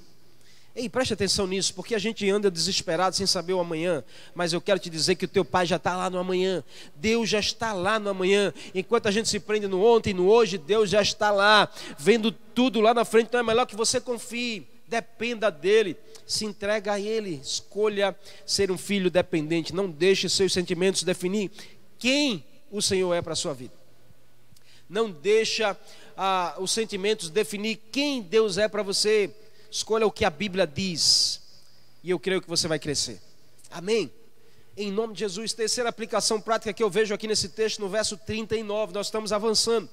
[0.74, 4.04] Ei, preste atenção nisso, porque a gente anda desesperado sem saber o amanhã.
[4.34, 6.62] Mas eu quero te dizer que o teu pai já está lá no amanhã.
[6.94, 8.54] Deus já está lá no amanhã.
[8.72, 12.30] Enquanto a gente se prende no ontem e no hoje, Deus já está lá, vendo
[12.30, 13.26] tudo lá na frente.
[13.26, 17.40] Então é melhor que você confie, dependa dele, se entrega a ele.
[17.42, 19.74] Escolha ser um filho dependente.
[19.74, 21.50] Não deixe seus sentimentos definir
[21.98, 23.74] quem o Senhor é para a sua vida.
[24.88, 25.76] Não deixa
[26.16, 29.34] ah, os sentimentos definir quem Deus é para você.
[29.70, 31.40] Escolha o que a Bíblia diz.
[32.02, 33.20] E eu creio que você vai crescer.
[33.70, 34.12] Amém?
[34.76, 38.16] Em nome de Jesus, terceira aplicação prática que eu vejo aqui nesse texto, no verso
[38.16, 39.88] 39, nós estamos avançando.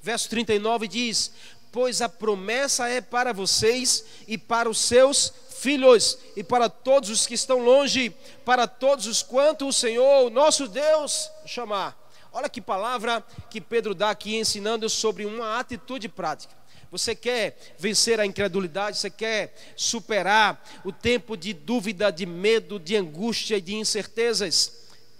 [0.00, 1.30] Verso 39 diz:
[1.70, 7.26] Pois a promessa é para vocês e para os seus filhos, e para todos os
[7.26, 8.10] que estão longe,
[8.44, 11.98] para todos os quanto o Senhor, o nosso Deus, chamar.
[12.32, 16.54] Olha que palavra que Pedro dá aqui ensinando sobre uma atitude prática.
[16.94, 18.98] Você quer vencer a incredulidade?
[18.98, 24.70] Você quer superar o tempo de dúvida, de medo, de angústia e de incertezas?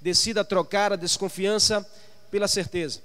[0.00, 1.84] Decida trocar a desconfiança
[2.30, 3.02] pela certeza.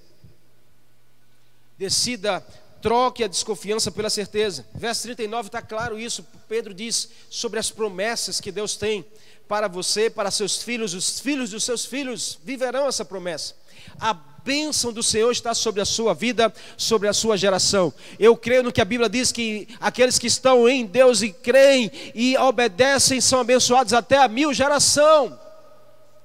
[1.79, 2.45] Decida
[2.79, 4.63] troque a desconfiança pela certeza.
[4.75, 6.23] Verso 39 está claro isso.
[6.47, 9.03] Pedro diz sobre as promessas que Deus tem
[9.47, 13.55] para você, para seus filhos, os filhos dos seus filhos viverão essa promessa.
[13.99, 17.93] A bênção do Senhor está sobre a sua vida, sobre a sua geração.
[18.17, 21.91] Eu creio no que a Bíblia diz que aqueles que estão em Deus e creem
[22.13, 25.39] e obedecem são abençoados até a mil geração.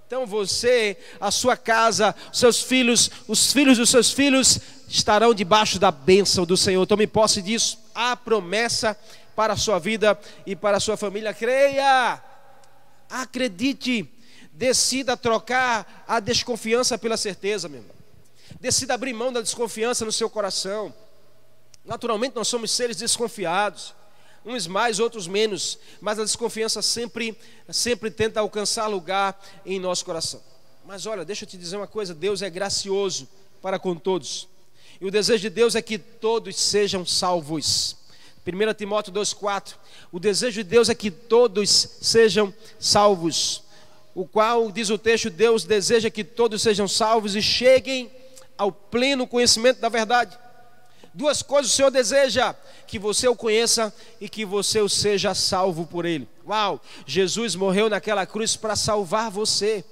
[0.07, 5.91] Então você, a sua casa, seus filhos, os filhos dos seus filhos estarão debaixo da
[5.91, 6.87] bênção do Senhor.
[6.87, 7.79] Tome posse disso.
[7.95, 8.97] Há promessa
[9.35, 11.35] para a sua vida e para a sua família.
[11.35, 12.23] Creia,
[13.11, 14.11] acredite.
[14.53, 17.94] Decida trocar a desconfiança pela certeza, meu irmão.
[18.61, 20.95] Decida abrir mão da desconfiança no seu coração.
[21.85, 23.95] Naturalmente, nós somos seres desconfiados,
[24.45, 27.37] uns mais, outros menos, mas a desconfiança sempre,
[27.71, 30.41] sempre tenta alcançar lugar em nosso coração.
[30.87, 33.29] Mas olha, deixa eu te dizer uma coisa: Deus é gracioso
[33.61, 34.49] para com todos,
[35.01, 37.97] e o desejo de Deus é que todos sejam salvos.
[38.47, 39.75] 1 Timóteo 2,4:
[40.13, 43.63] O desejo de Deus é que todos sejam salvos,
[44.15, 48.11] o qual, diz o texto, Deus deseja que todos sejam salvos e cheguem
[48.57, 50.39] ao pleno conhecimento da verdade.
[51.13, 52.55] Duas coisas o Senhor deseja:
[52.87, 56.29] que você o conheça e que você o seja salvo por Ele.
[56.47, 56.81] Uau!
[57.07, 59.85] Jesus morreu naquela cruz para salvar você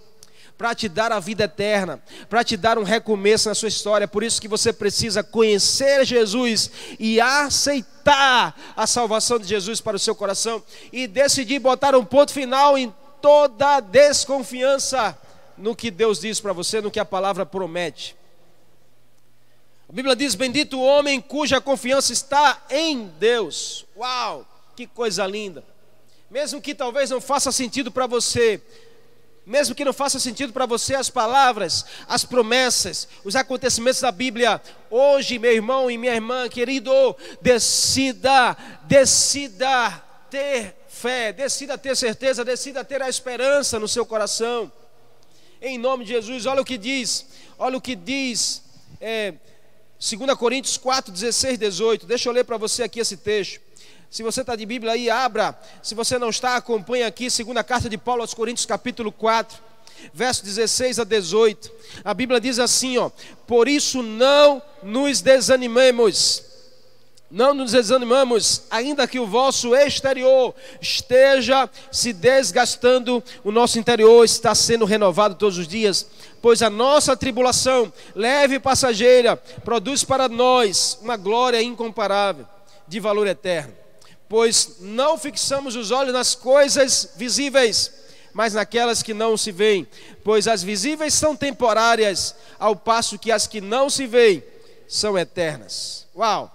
[0.63, 4.07] para te dar a vida eterna, para te dar um recomeço na sua história.
[4.07, 6.71] Por isso que você precisa conhecer Jesus
[7.01, 12.33] e aceitar a salvação de Jesus para o seu coração e decidir botar um ponto
[12.33, 15.19] final em toda desconfiança
[15.59, 18.15] no que Deus diz para você, no que a palavra promete.
[19.93, 23.85] A Bíblia diz: Bendito o homem cuja confiança está em Deus.
[23.95, 25.63] Uau, que coisa linda!
[26.31, 28.59] Mesmo que talvez não faça sentido para você,
[29.45, 34.63] mesmo que não faça sentido para você as palavras, as promessas, os acontecimentos da Bíblia,
[34.89, 42.83] hoje, meu irmão e minha irmã querido, decida, decida ter fé, decida ter certeza, decida
[42.83, 44.73] ter a esperança no seu coração.
[45.61, 47.27] Em nome de Jesus, olha o que diz,
[47.59, 48.63] olha o que diz,
[48.99, 49.35] é,
[50.03, 52.07] 2 Coríntios 4, 16, 18.
[52.07, 53.61] Deixa eu ler para você aqui esse texto.
[54.11, 55.57] Se você está de Bíblia aí, abra.
[55.81, 59.57] Se você não está, acompanhe aqui, segunda carta de Paulo aos Coríntios, capítulo 4,
[60.13, 61.71] verso 16 a 18.
[62.05, 63.13] A Bíblia diz assim, ó:
[63.47, 66.43] Por isso não nos desanimemos.
[67.31, 74.55] Não nos desanimamos, ainda que o vosso exterior esteja se desgastando, o nosso interior está
[74.55, 76.07] sendo renovado todos os dias,
[76.43, 82.47] pois a nossa tribulação, leve e passageira, produz para nós uma glória incomparável,
[82.87, 83.83] de valor eterno
[84.33, 87.93] pois não fixamos os olhos nas coisas visíveis,
[88.33, 89.87] mas naquelas que não se veem,
[90.25, 94.43] pois as visíveis são temporárias, ao passo que as que não se veem
[94.89, 96.07] são eternas.
[96.17, 96.51] Uau!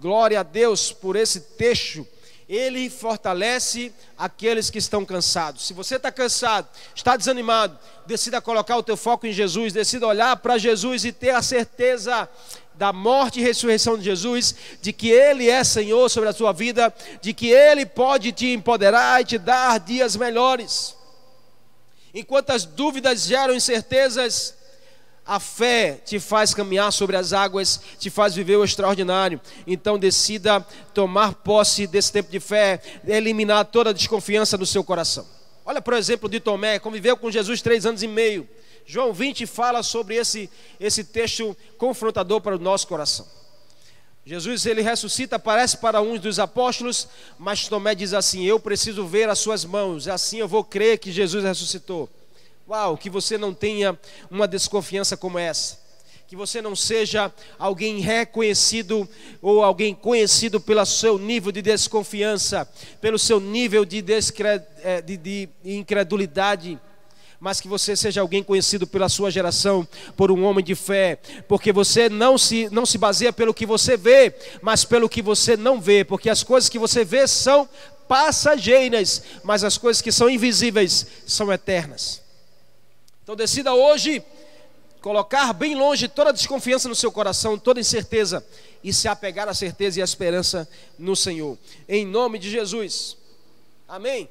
[0.00, 2.06] Glória a Deus por esse texto.
[2.50, 5.64] Ele fortalece aqueles que estão cansados.
[5.68, 10.36] Se você está cansado, está desanimado, decida colocar o teu foco em Jesus, decida olhar
[10.38, 12.28] para Jesus e ter a certeza
[12.74, 16.92] da morte e ressurreição de Jesus, de que Ele é Senhor sobre a sua vida,
[17.22, 20.96] de que Ele pode te empoderar e te dar dias melhores.
[22.12, 24.56] Enquanto as dúvidas geram incertezas,
[25.26, 29.40] a fé te faz caminhar sobre as águas, te faz viver o extraordinário.
[29.66, 30.60] Então decida
[30.92, 35.26] tomar posse desse tempo de fé, eliminar toda a desconfiança do seu coração.
[35.64, 38.48] Olha, por exemplo, de Tomé, conviveu com Jesus três anos e meio.
[38.84, 43.26] João 20 fala sobre esse, esse texto confrontador para o nosso coração.
[44.24, 49.28] Jesus ele ressuscita, aparece para uns dos apóstolos, mas Tomé diz assim: Eu preciso ver
[49.28, 52.08] as suas mãos, assim eu vou crer que Jesus ressuscitou.
[52.96, 53.98] Que você não tenha
[54.30, 55.76] uma desconfiança como essa,
[56.28, 59.08] que você não seja alguém reconhecido
[59.42, 62.68] ou alguém conhecido pelo seu nível de desconfiança,
[63.00, 64.62] pelo seu nível de, descre...
[64.84, 66.78] Eh, de, de incredulidade
[67.40, 71.72] mas que você seja alguém conhecido pela sua geração, por um homem de fé, porque
[71.72, 75.80] você não se, não se baseia pelo que você vê, mas pelo que você não
[75.80, 77.66] vê, porque as coisas que você vê são
[78.06, 82.20] passageiras, mas as coisas que são invisíveis são eternas.
[83.30, 84.24] Então decida hoje
[85.00, 88.44] colocar bem longe toda desconfiança no seu coração, toda incerteza,
[88.82, 91.56] e se apegar à certeza e à esperança no Senhor.
[91.88, 93.16] Em nome de Jesus.
[93.86, 94.28] Amém.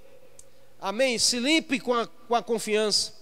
[0.82, 1.18] Amém?
[1.18, 3.14] Se limpe com a, com a confiança.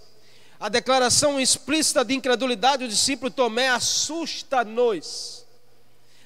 [0.59, 5.45] A declaração explícita de incredulidade do discípulo Tomé assusta-nos.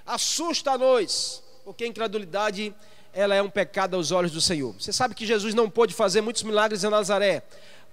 [0.05, 2.73] Assusta-nos, porque a incredulidade
[3.13, 4.73] ela é um pecado aos olhos do Senhor.
[4.79, 7.43] Você sabe que Jesus não pôde fazer muitos milagres em Nazaré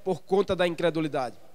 [0.05, 1.48] por conta da incredulidade.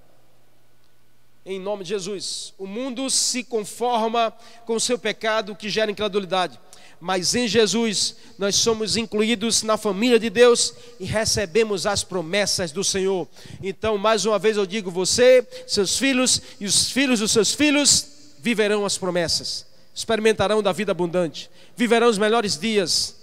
[1.46, 4.34] Em nome de Jesus, o mundo se conforma
[4.66, 6.60] com o seu pecado que gera incredulidade
[7.04, 12.82] mas em Jesus nós somos incluídos na família de Deus e recebemos as promessas do
[12.82, 13.28] Senhor.
[13.62, 18.08] Então, mais uma vez eu digo: você, seus filhos e os filhos dos seus filhos
[18.40, 23.18] viverão as promessas, experimentarão da vida abundante, viverão os melhores dias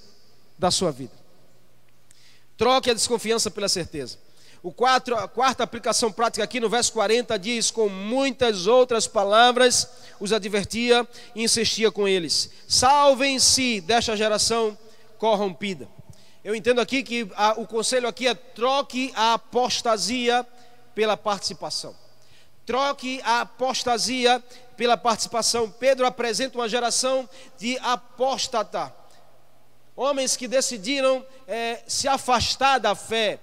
[0.58, 1.14] da sua vida.
[2.58, 4.18] Troque a desconfiança pela certeza.
[4.62, 9.88] O quatro, a quarta aplicação prática aqui no verso 40 diz: Com muitas outras palavras
[10.20, 14.76] os advertia e insistia com eles: Salvem-se desta geração
[15.16, 15.88] corrompida.
[16.44, 20.46] Eu entendo aqui que a, o conselho aqui é troque a apostasia
[20.94, 21.94] pela participação.
[22.66, 24.42] Troque a apostasia
[24.76, 25.70] pela participação.
[25.70, 28.94] Pedro apresenta uma geração de apóstata.
[29.96, 33.38] Homens que decidiram é, se afastar da fé,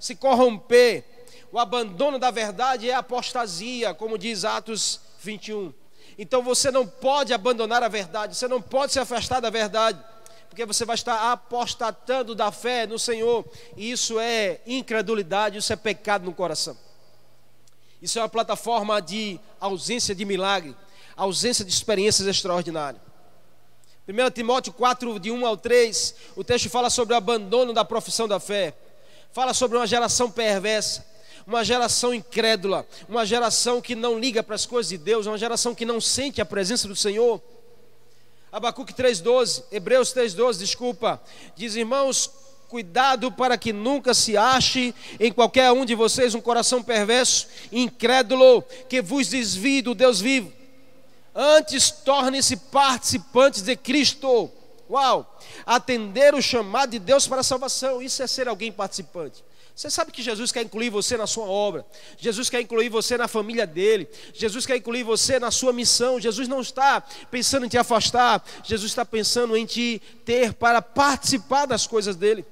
[0.00, 1.04] se corromper.
[1.52, 5.72] O abandono da verdade é apostasia, como diz Atos 21.
[6.18, 9.98] Então você não pode abandonar a verdade, você não pode se afastar da verdade,
[10.48, 13.44] porque você vai estar apostatando da fé no Senhor,
[13.76, 16.76] e isso é incredulidade, isso é pecado no coração.
[18.02, 20.74] Isso é uma plataforma de ausência de milagre,
[21.16, 23.02] ausência de experiências extraordinárias.
[24.08, 28.26] 1 Timóteo 4, de 1 ao 3, o texto fala sobre o abandono da profissão
[28.26, 28.74] da fé,
[29.32, 31.06] fala sobre uma geração perversa,
[31.46, 35.74] uma geração incrédula, uma geração que não liga para as coisas de Deus, uma geração
[35.74, 37.40] que não sente a presença do Senhor.
[38.52, 41.20] Abacuque 3,12, Hebreus 3,12, desculpa,
[41.56, 42.30] diz: irmãos,
[42.68, 48.62] cuidado para que nunca se ache em qualquer um de vocês um coração perverso, incrédulo,
[48.88, 50.52] que vos desvie do Deus vivo.
[51.34, 54.50] Antes torne-se participantes de Cristo.
[54.90, 55.38] Uau!
[55.64, 59.44] Atender o chamado de Deus para a salvação, isso é ser alguém participante.
[59.80, 61.86] Você sabe que Jesus quer incluir você na sua obra,
[62.18, 66.20] Jesus quer incluir você na família dele, Jesus quer incluir você na sua missão.
[66.20, 71.64] Jesus não está pensando em te afastar, Jesus está pensando em te ter para participar
[71.64, 72.44] das coisas dele.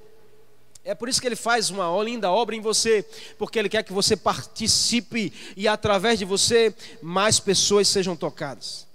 [0.85, 3.05] É por isso que ele faz uma linda obra em você,
[3.37, 8.88] porque ele quer que você participe e através de você mais pessoas sejam tocadas.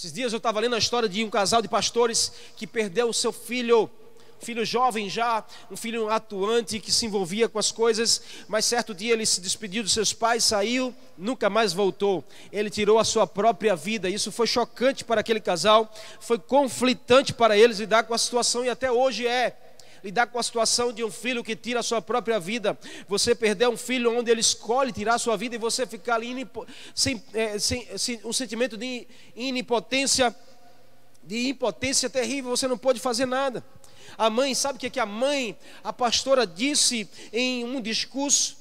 [0.00, 3.12] Esses dias eu estava lendo a história de um casal de pastores que perdeu o
[3.12, 3.90] seu filho
[4.40, 9.12] filho jovem já, um filho atuante que se envolvia com as coisas, mas certo dia
[9.12, 12.24] ele se despediu dos seus pais, saiu, nunca mais voltou.
[12.50, 14.08] Ele tirou a sua própria vida.
[14.08, 18.70] Isso foi chocante para aquele casal, foi conflitante para eles lidar com a situação e
[18.70, 19.54] até hoje é
[20.02, 22.78] lidar com a situação de um filho que tira a sua própria vida,
[23.08, 26.46] você perder um filho onde ele escolhe tirar a sua vida e você ficar ali
[26.94, 30.34] sem, é, sem, sem um sentimento de inipotência,
[31.22, 33.64] de impotência terrível, você não pode fazer nada.
[34.18, 38.59] A mãe, sabe o que, é que a mãe, a pastora, disse em um discurso?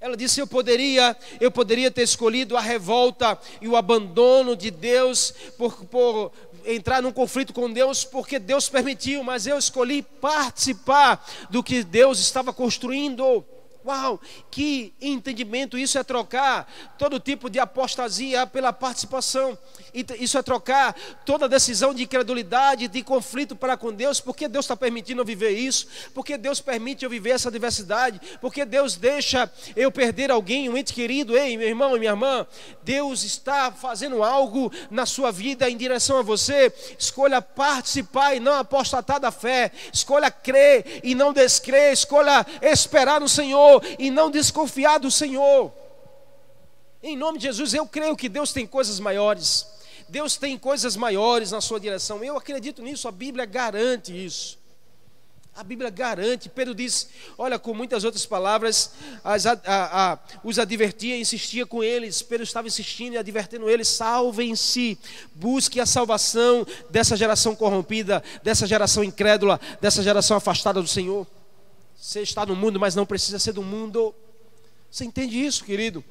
[0.00, 5.34] Ela disse: Eu poderia, eu poderia ter escolhido a revolta e o abandono de Deus
[5.56, 6.32] por, por
[6.64, 12.20] entrar num conflito com Deus, porque Deus permitiu, mas eu escolhi participar do que Deus
[12.20, 13.44] estava construindo.
[13.84, 14.20] Uau,
[14.50, 15.78] que entendimento!
[15.78, 19.56] Isso é trocar todo tipo de apostasia pela participação.
[19.94, 24.20] Isso é trocar toda decisão de incredulidade, de conflito para com Deus.
[24.20, 25.86] Porque Deus está permitindo eu viver isso?
[26.12, 28.20] Porque Deus permite eu viver essa diversidade?
[28.40, 31.38] Porque Deus deixa eu perder alguém, um ente querido?
[31.38, 32.46] Ei, meu irmão e minha irmã,
[32.82, 36.72] Deus está fazendo algo na sua vida em direção a você.
[36.98, 39.70] Escolha participar e não apostatar da fé.
[39.92, 41.92] Escolha crer e não descrer.
[41.92, 43.67] Escolha esperar no Senhor
[43.98, 45.72] e não desconfiar do Senhor.
[47.02, 49.66] Em nome de Jesus, eu creio que Deus tem coisas maiores.
[50.08, 52.24] Deus tem coisas maiores na sua direção.
[52.24, 54.58] Eu acredito nisso, a Bíblia garante isso.
[55.54, 56.48] A Bíblia garante.
[56.48, 58.92] Pedro diz: olha, com muitas outras palavras,
[59.24, 62.22] as, a, a, a, os advertia, insistia com eles.
[62.22, 64.96] Pedro estava insistindo e advertendo eles: salvem-se,
[65.34, 71.26] busque a salvação dessa geração corrompida, dessa geração incrédula, dessa geração afastada do Senhor.
[72.00, 74.14] Você está no mundo, mas não precisa ser do mundo.
[74.90, 76.02] Você entende isso, querido?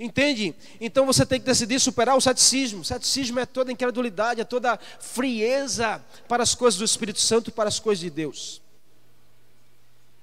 [0.00, 0.54] Entende?
[0.80, 2.80] Então você tem que decidir superar o ceticismo.
[2.80, 7.68] O ceticismo é toda incredulidade, é toda frieza para as coisas do Espírito Santo para
[7.68, 8.60] as coisas de Deus.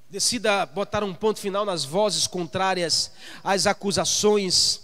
[0.10, 3.12] Decida botar um ponto final nas vozes contrárias
[3.44, 4.82] às acusações,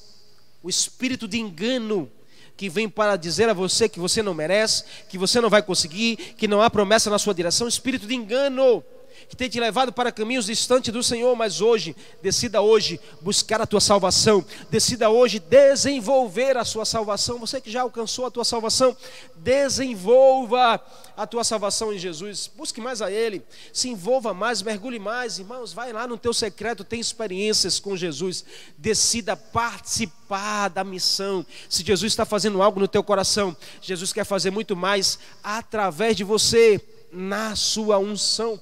[0.64, 2.10] o espírito de engano
[2.56, 6.16] que vem para dizer a você que você não merece, que você não vai conseguir,
[6.38, 8.84] que não há promessa na sua direção, espírito de engano
[9.28, 13.68] que tem te levado para caminhos distantes do Senhor, mas hoje, decida hoje buscar a
[13.68, 17.38] tua salvação, decida hoje desenvolver a sua salvação.
[17.40, 18.96] Você que já alcançou a tua salvação,
[19.36, 20.82] desenvolva
[21.16, 25.74] a tua salvação em Jesus, busque mais a Ele, se envolva mais, mergulhe mais, irmãos,
[25.74, 28.46] vai lá no teu secreto, tem experiências com Jesus,
[28.78, 31.46] decida participar da missão.
[31.68, 36.24] Se Jesus está fazendo algo no teu coração, Jesus quer fazer muito mais através de
[36.24, 36.80] você,
[37.12, 38.60] na sua unção.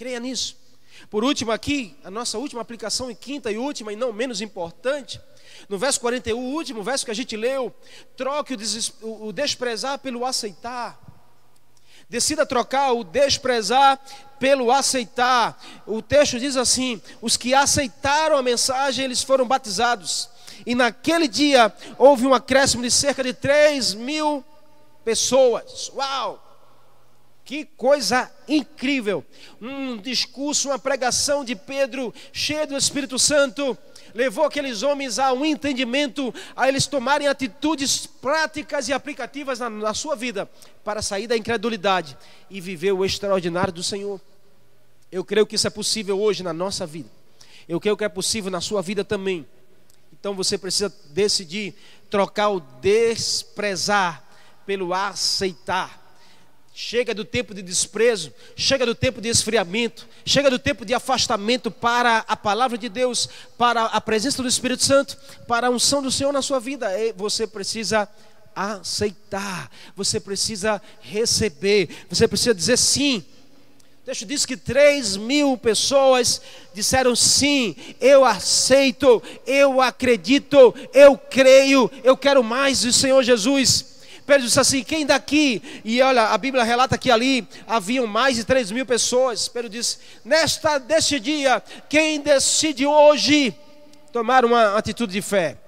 [0.00, 0.56] Creia nisso.
[1.10, 5.20] Por último, aqui, a nossa última aplicação, e quinta e última, e não menos importante,
[5.68, 7.70] no verso 41, o último verso que a gente leu,
[8.16, 8.56] troque
[9.02, 10.98] o, o desprezar pelo aceitar.
[12.08, 14.00] Decida trocar o desprezar
[14.38, 15.62] pelo aceitar.
[15.86, 20.30] O texto diz assim: os que aceitaram a mensagem, eles foram batizados.
[20.64, 24.42] E naquele dia houve um acréscimo de cerca de 3 mil
[25.04, 25.90] pessoas.
[25.94, 26.49] Uau!
[27.50, 29.24] Que coisa incrível!
[29.60, 33.76] Um discurso, uma pregação de Pedro, cheio do Espírito Santo,
[34.14, 39.92] levou aqueles homens a um entendimento, a eles tomarem atitudes práticas e aplicativas na, na
[39.94, 40.48] sua vida,
[40.84, 42.16] para sair da incredulidade
[42.48, 44.20] e viver o extraordinário do Senhor.
[45.10, 47.10] Eu creio que isso é possível hoje na nossa vida.
[47.68, 49.44] Eu creio que é possível na sua vida também.
[50.12, 51.74] Então você precisa decidir
[52.08, 54.24] trocar o desprezar
[54.64, 55.99] pelo aceitar.
[56.72, 61.70] Chega do tempo de desprezo, chega do tempo de esfriamento, chega do tempo de afastamento
[61.70, 65.18] para a palavra de Deus, para a presença do Espírito Santo,
[65.48, 66.88] para a unção do Senhor na sua vida.
[67.16, 68.08] Você precisa
[68.54, 73.24] aceitar, você precisa receber, você precisa dizer sim.
[74.02, 76.40] O texto diz que 3 mil pessoas
[76.72, 83.99] disseram sim, eu aceito, eu acredito, eu creio, eu quero mais do Senhor Jesus.
[84.30, 85.60] Pedro disse assim: quem daqui?
[85.84, 89.48] E olha, a Bíblia relata que ali haviam mais de 3 mil pessoas.
[89.48, 93.52] Pedro disse: nesta, deste dia, quem decide hoje
[94.12, 95.58] tomar uma atitude de fé?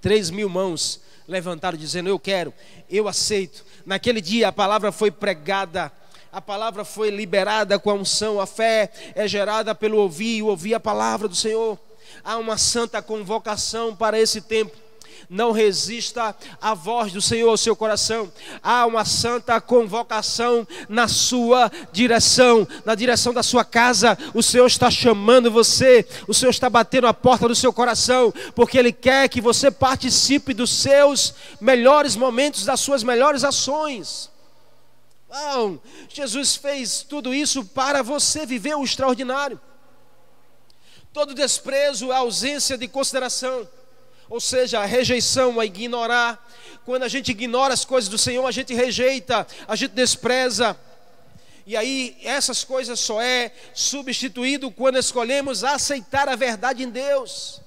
[0.00, 2.52] 3 mil mãos levantaram, dizendo: Eu quero,
[2.90, 3.64] eu aceito.
[3.84, 5.92] Naquele dia a palavra foi pregada
[6.32, 10.80] a palavra foi liberada com a unção, a fé é gerada pelo ouvir, ouvir a
[10.80, 11.78] palavra do Senhor.
[12.22, 14.85] Há uma santa convocação para esse tempo.
[15.28, 18.32] Não resista à voz do Senhor ao seu coração.
[18.62, 24.16] Há uma santa convocação na sua direção, na direção da sua casa.
[24.34, 28.78] O Senhor está chamando você, o Senhor está batendo a porta do seu coração, porque
[28.78, 34.30] Ele quer que você participe dos seus melhores momentos, das suas melhores ações.
[35.28, 39.60] Não, Jesus fez tudo isso para você viver o extraordinário.
[41.12, 43.66] Todo desprezo, a ausência de consideração,
[44.28, 46.44] ou seja, a rejeição, a ignorar.
[46.84, 50.76] Quando a gente ignora as coisas do Senhor, a gente rejeita, a gente despreza.
[51.66, 57.60] E aí, essas coisas só é substituído quando escolhemos aceitar a verdade em Deus.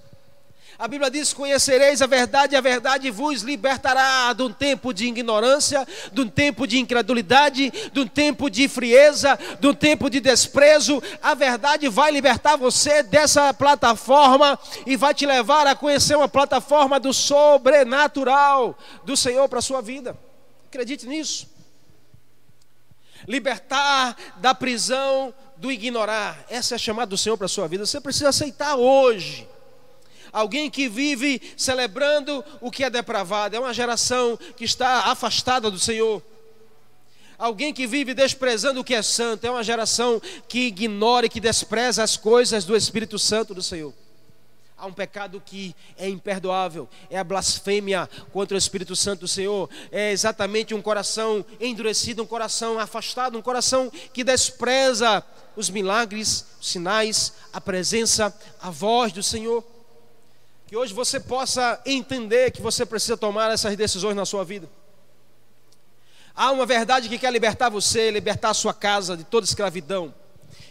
[0.80, 5.08] A Bíblia diz: Conhecereis a verdade, e a verdade vos libertará de um tempo de
[5.08, 10.22] ignorância, de um tempo de incredulidade, de um tempo de frieza, de um tempo de
[10.22, 11.04] desprezo.
[11.22, 16.98] A verdade vai libertar você dessa plataforma e vai te levar a conhecer uma plataforma
[16.98, 20.18] do sobrenatural do Senhor para a sua vida.
[20.70, 21.50] Acredite nisso.
[23.28, 26.46] Libertar da prisão do ignorar.
[26.50, 27.86] Essa é a chamada do Senhor para a sua vida.
[27.86, 29.46] Você precisa aceitar hoje
[30.32, 35.80] alguém que vive celebrando o que é depravado, é uma geração que está afastada do
[35.80, 36.22] Senhor.
[37.38, 41.40] Alguém que vive desprezando o que é santo, é uma geração que ignora e que
[41.40, 43.94] despreza as coisas do Espírito Santo do Senhor.
[44.78, 49.70] Há um pecado que é imperdoável, é a blasfêmia contra o Espírito Santo do Senhor,
[49.92, 55.22] é exatamente um coração endurecido, um coração afastado, um coração que despreza
[55.56, 59.66] os milagres, os sinais, a presença, a voz do Senhor.
[60.70, 64.70] Que hoje você possa entender que você precisa tomar essas decisões na sua vida.
[66.36, 70.14] Há uma verdade que quer libertar você, libertar a sua casa de toda escravidão.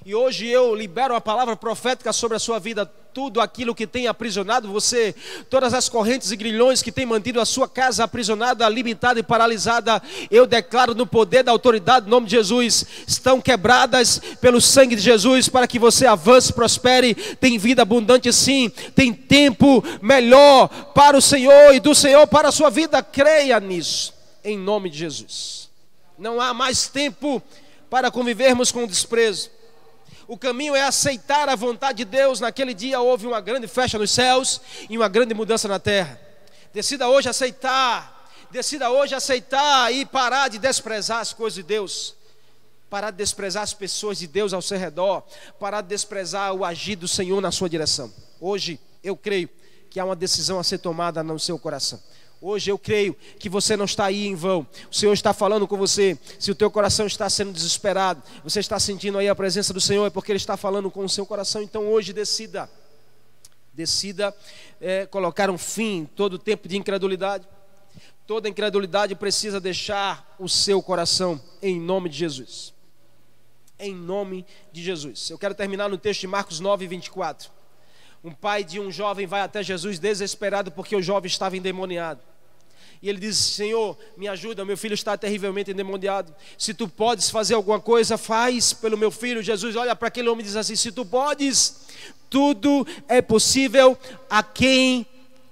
[0.07, 4.07] E hoje eu libero a palavra profética sobre a sua vida, tudo aquilo que tem
[4.07, 5.15] aprisionado você,
[5.51, 10.03] todas as correntes e grilhões que tem mantido a sua casa aprisionada, limitada e paralisada,
[10.31, 15.03] eu declaro no poder da autoridade, no nome de Jesus, estão quebradas pelo sangue de
[15.03, 21.23] Jesus para que você avance, prospere, tem vida abundante sim, tem tempo melhor para o
[21.23, 25.69] Senhor e do Senhor para a sua vida, creia nisso, em nome de Jesus.
[26.19, 27.43] Não há mais tempo
[27.89, 29.58] para convivermos com o desprezo
[30.29, 32.39] o caminho é aceitar a vontade de Deus.
[32.39, 36.21] Naquele dia houve uma grande festa nos céus e uma grande mudança na terra.
[36.71, 38.31] Decida hoje aceitar.
[38.51, 42.15] Decida hoje aceitar e parar de desprezar as coisas de Deus.
[42.91, 45.23] Parar de desprezar as pessoas de Deus ao seu redor.
[45.59, 48.13] Parar de desprezar o agir do Senhor na sua direção.
[48.39, 49.49] Hoje eu creio
[49.89, 51.99] que há uma decisão a ser tomada no seu coração.
[52.41, 54.67] Hoje eu creio que você não está aí em vão.
[54.91, 56.17] O Senhor está falando com você.
[56.39, 60.07] Se o teu coração está sendo desesperado, você está sentindo aí a presença do Senhor,
[60.07, 61.63] é porque Ele está falando com o seu coração.
[61.63, 62.71] Então hoje decida.
[63.75, 64.35] Decida
[64.81, 67.47] é, colocar um fim todo o tempo de incredulidade.
[68.25, 72.73] Toda incredulidade precisa deixar o seu coração em nome de Jesus.
[73.81, 75.31] Em nome de Jesus.
[75.31, 77.51] Eu quero terminar no texto de Marcos 9, 24.
[78.23, 82.21] Um pai de um jovem vai até Jesus desesperado porque o jovem estava endemoniado.
[83.03, 86.35] E ele diz: Senhor, me ajuda, meu filho está terrivelmente endemoniado.
[86.57, 89.43] Se tu podes fazer alguma coisa, faz pelo meu filho.
[89.43, 91.87] Jesus olha para aquele homem e diz assim: Se tu podes,
[92.29, 93.97] tudo é possível
[94.29, 95.07] a quem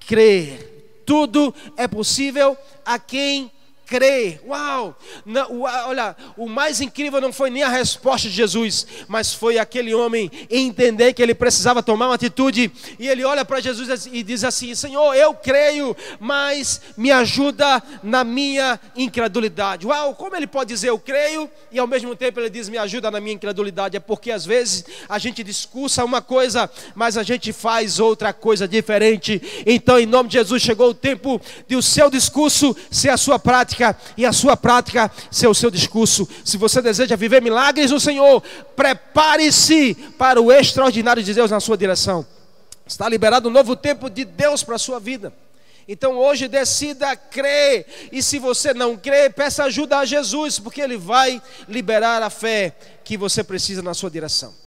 [0.07, 1.03] crer.
[1.07, 3.51] Tudo é possível a quem
[3.87, 4.41] crer.
[4.45, 4.99] Uau!
[5.25, 9.95] Não, olha, o mais incrível não foi nem a resposta de Jesus, mas foi aquele
[9.95, 12.71] homem entender que ele precisava tomar uma atitude.
[12.99, 18.25] E ele olha para Jesus e diz assim: Senhor, eu creio, mas me ajuda na
[18.25, 19.87] minha incredulidade.
[19.87, 20.15] Uau!
[20.15, 23.21] Como ele pode dizer eu creio e ao mesmo tempo ele diz me ajuda na
[23.21, 23.97] minha incredulidade?
[23.97, 28.67] É porque às vezes a gente discursa uma coisa, mas a gente faz outra coisa
[28.67, 29.41] diferente.
[29.65, 33.39] Então, em nome de Jesus, chegou o tempo de o seu discurso ser a sua
[33.39, 33.76] prática
[34.17, 36.29] e a sua prática ser o seu discurso.
[36.45, 38.43] Se você deseja viver milagres no Senhor,
[38.75, 42.27] prepare-se para o extraordinário de Deus na sua direção.
[42.87, 45.33] Está liberado um novo tempo de Deus para a sua vida.
[45.89, 50.97] Então hoje decida crer, e se você não crê, peça ajuda a Jesus, porque Ele
[50.97, 54.66] vai liberar a fé que você precisa na sua direção.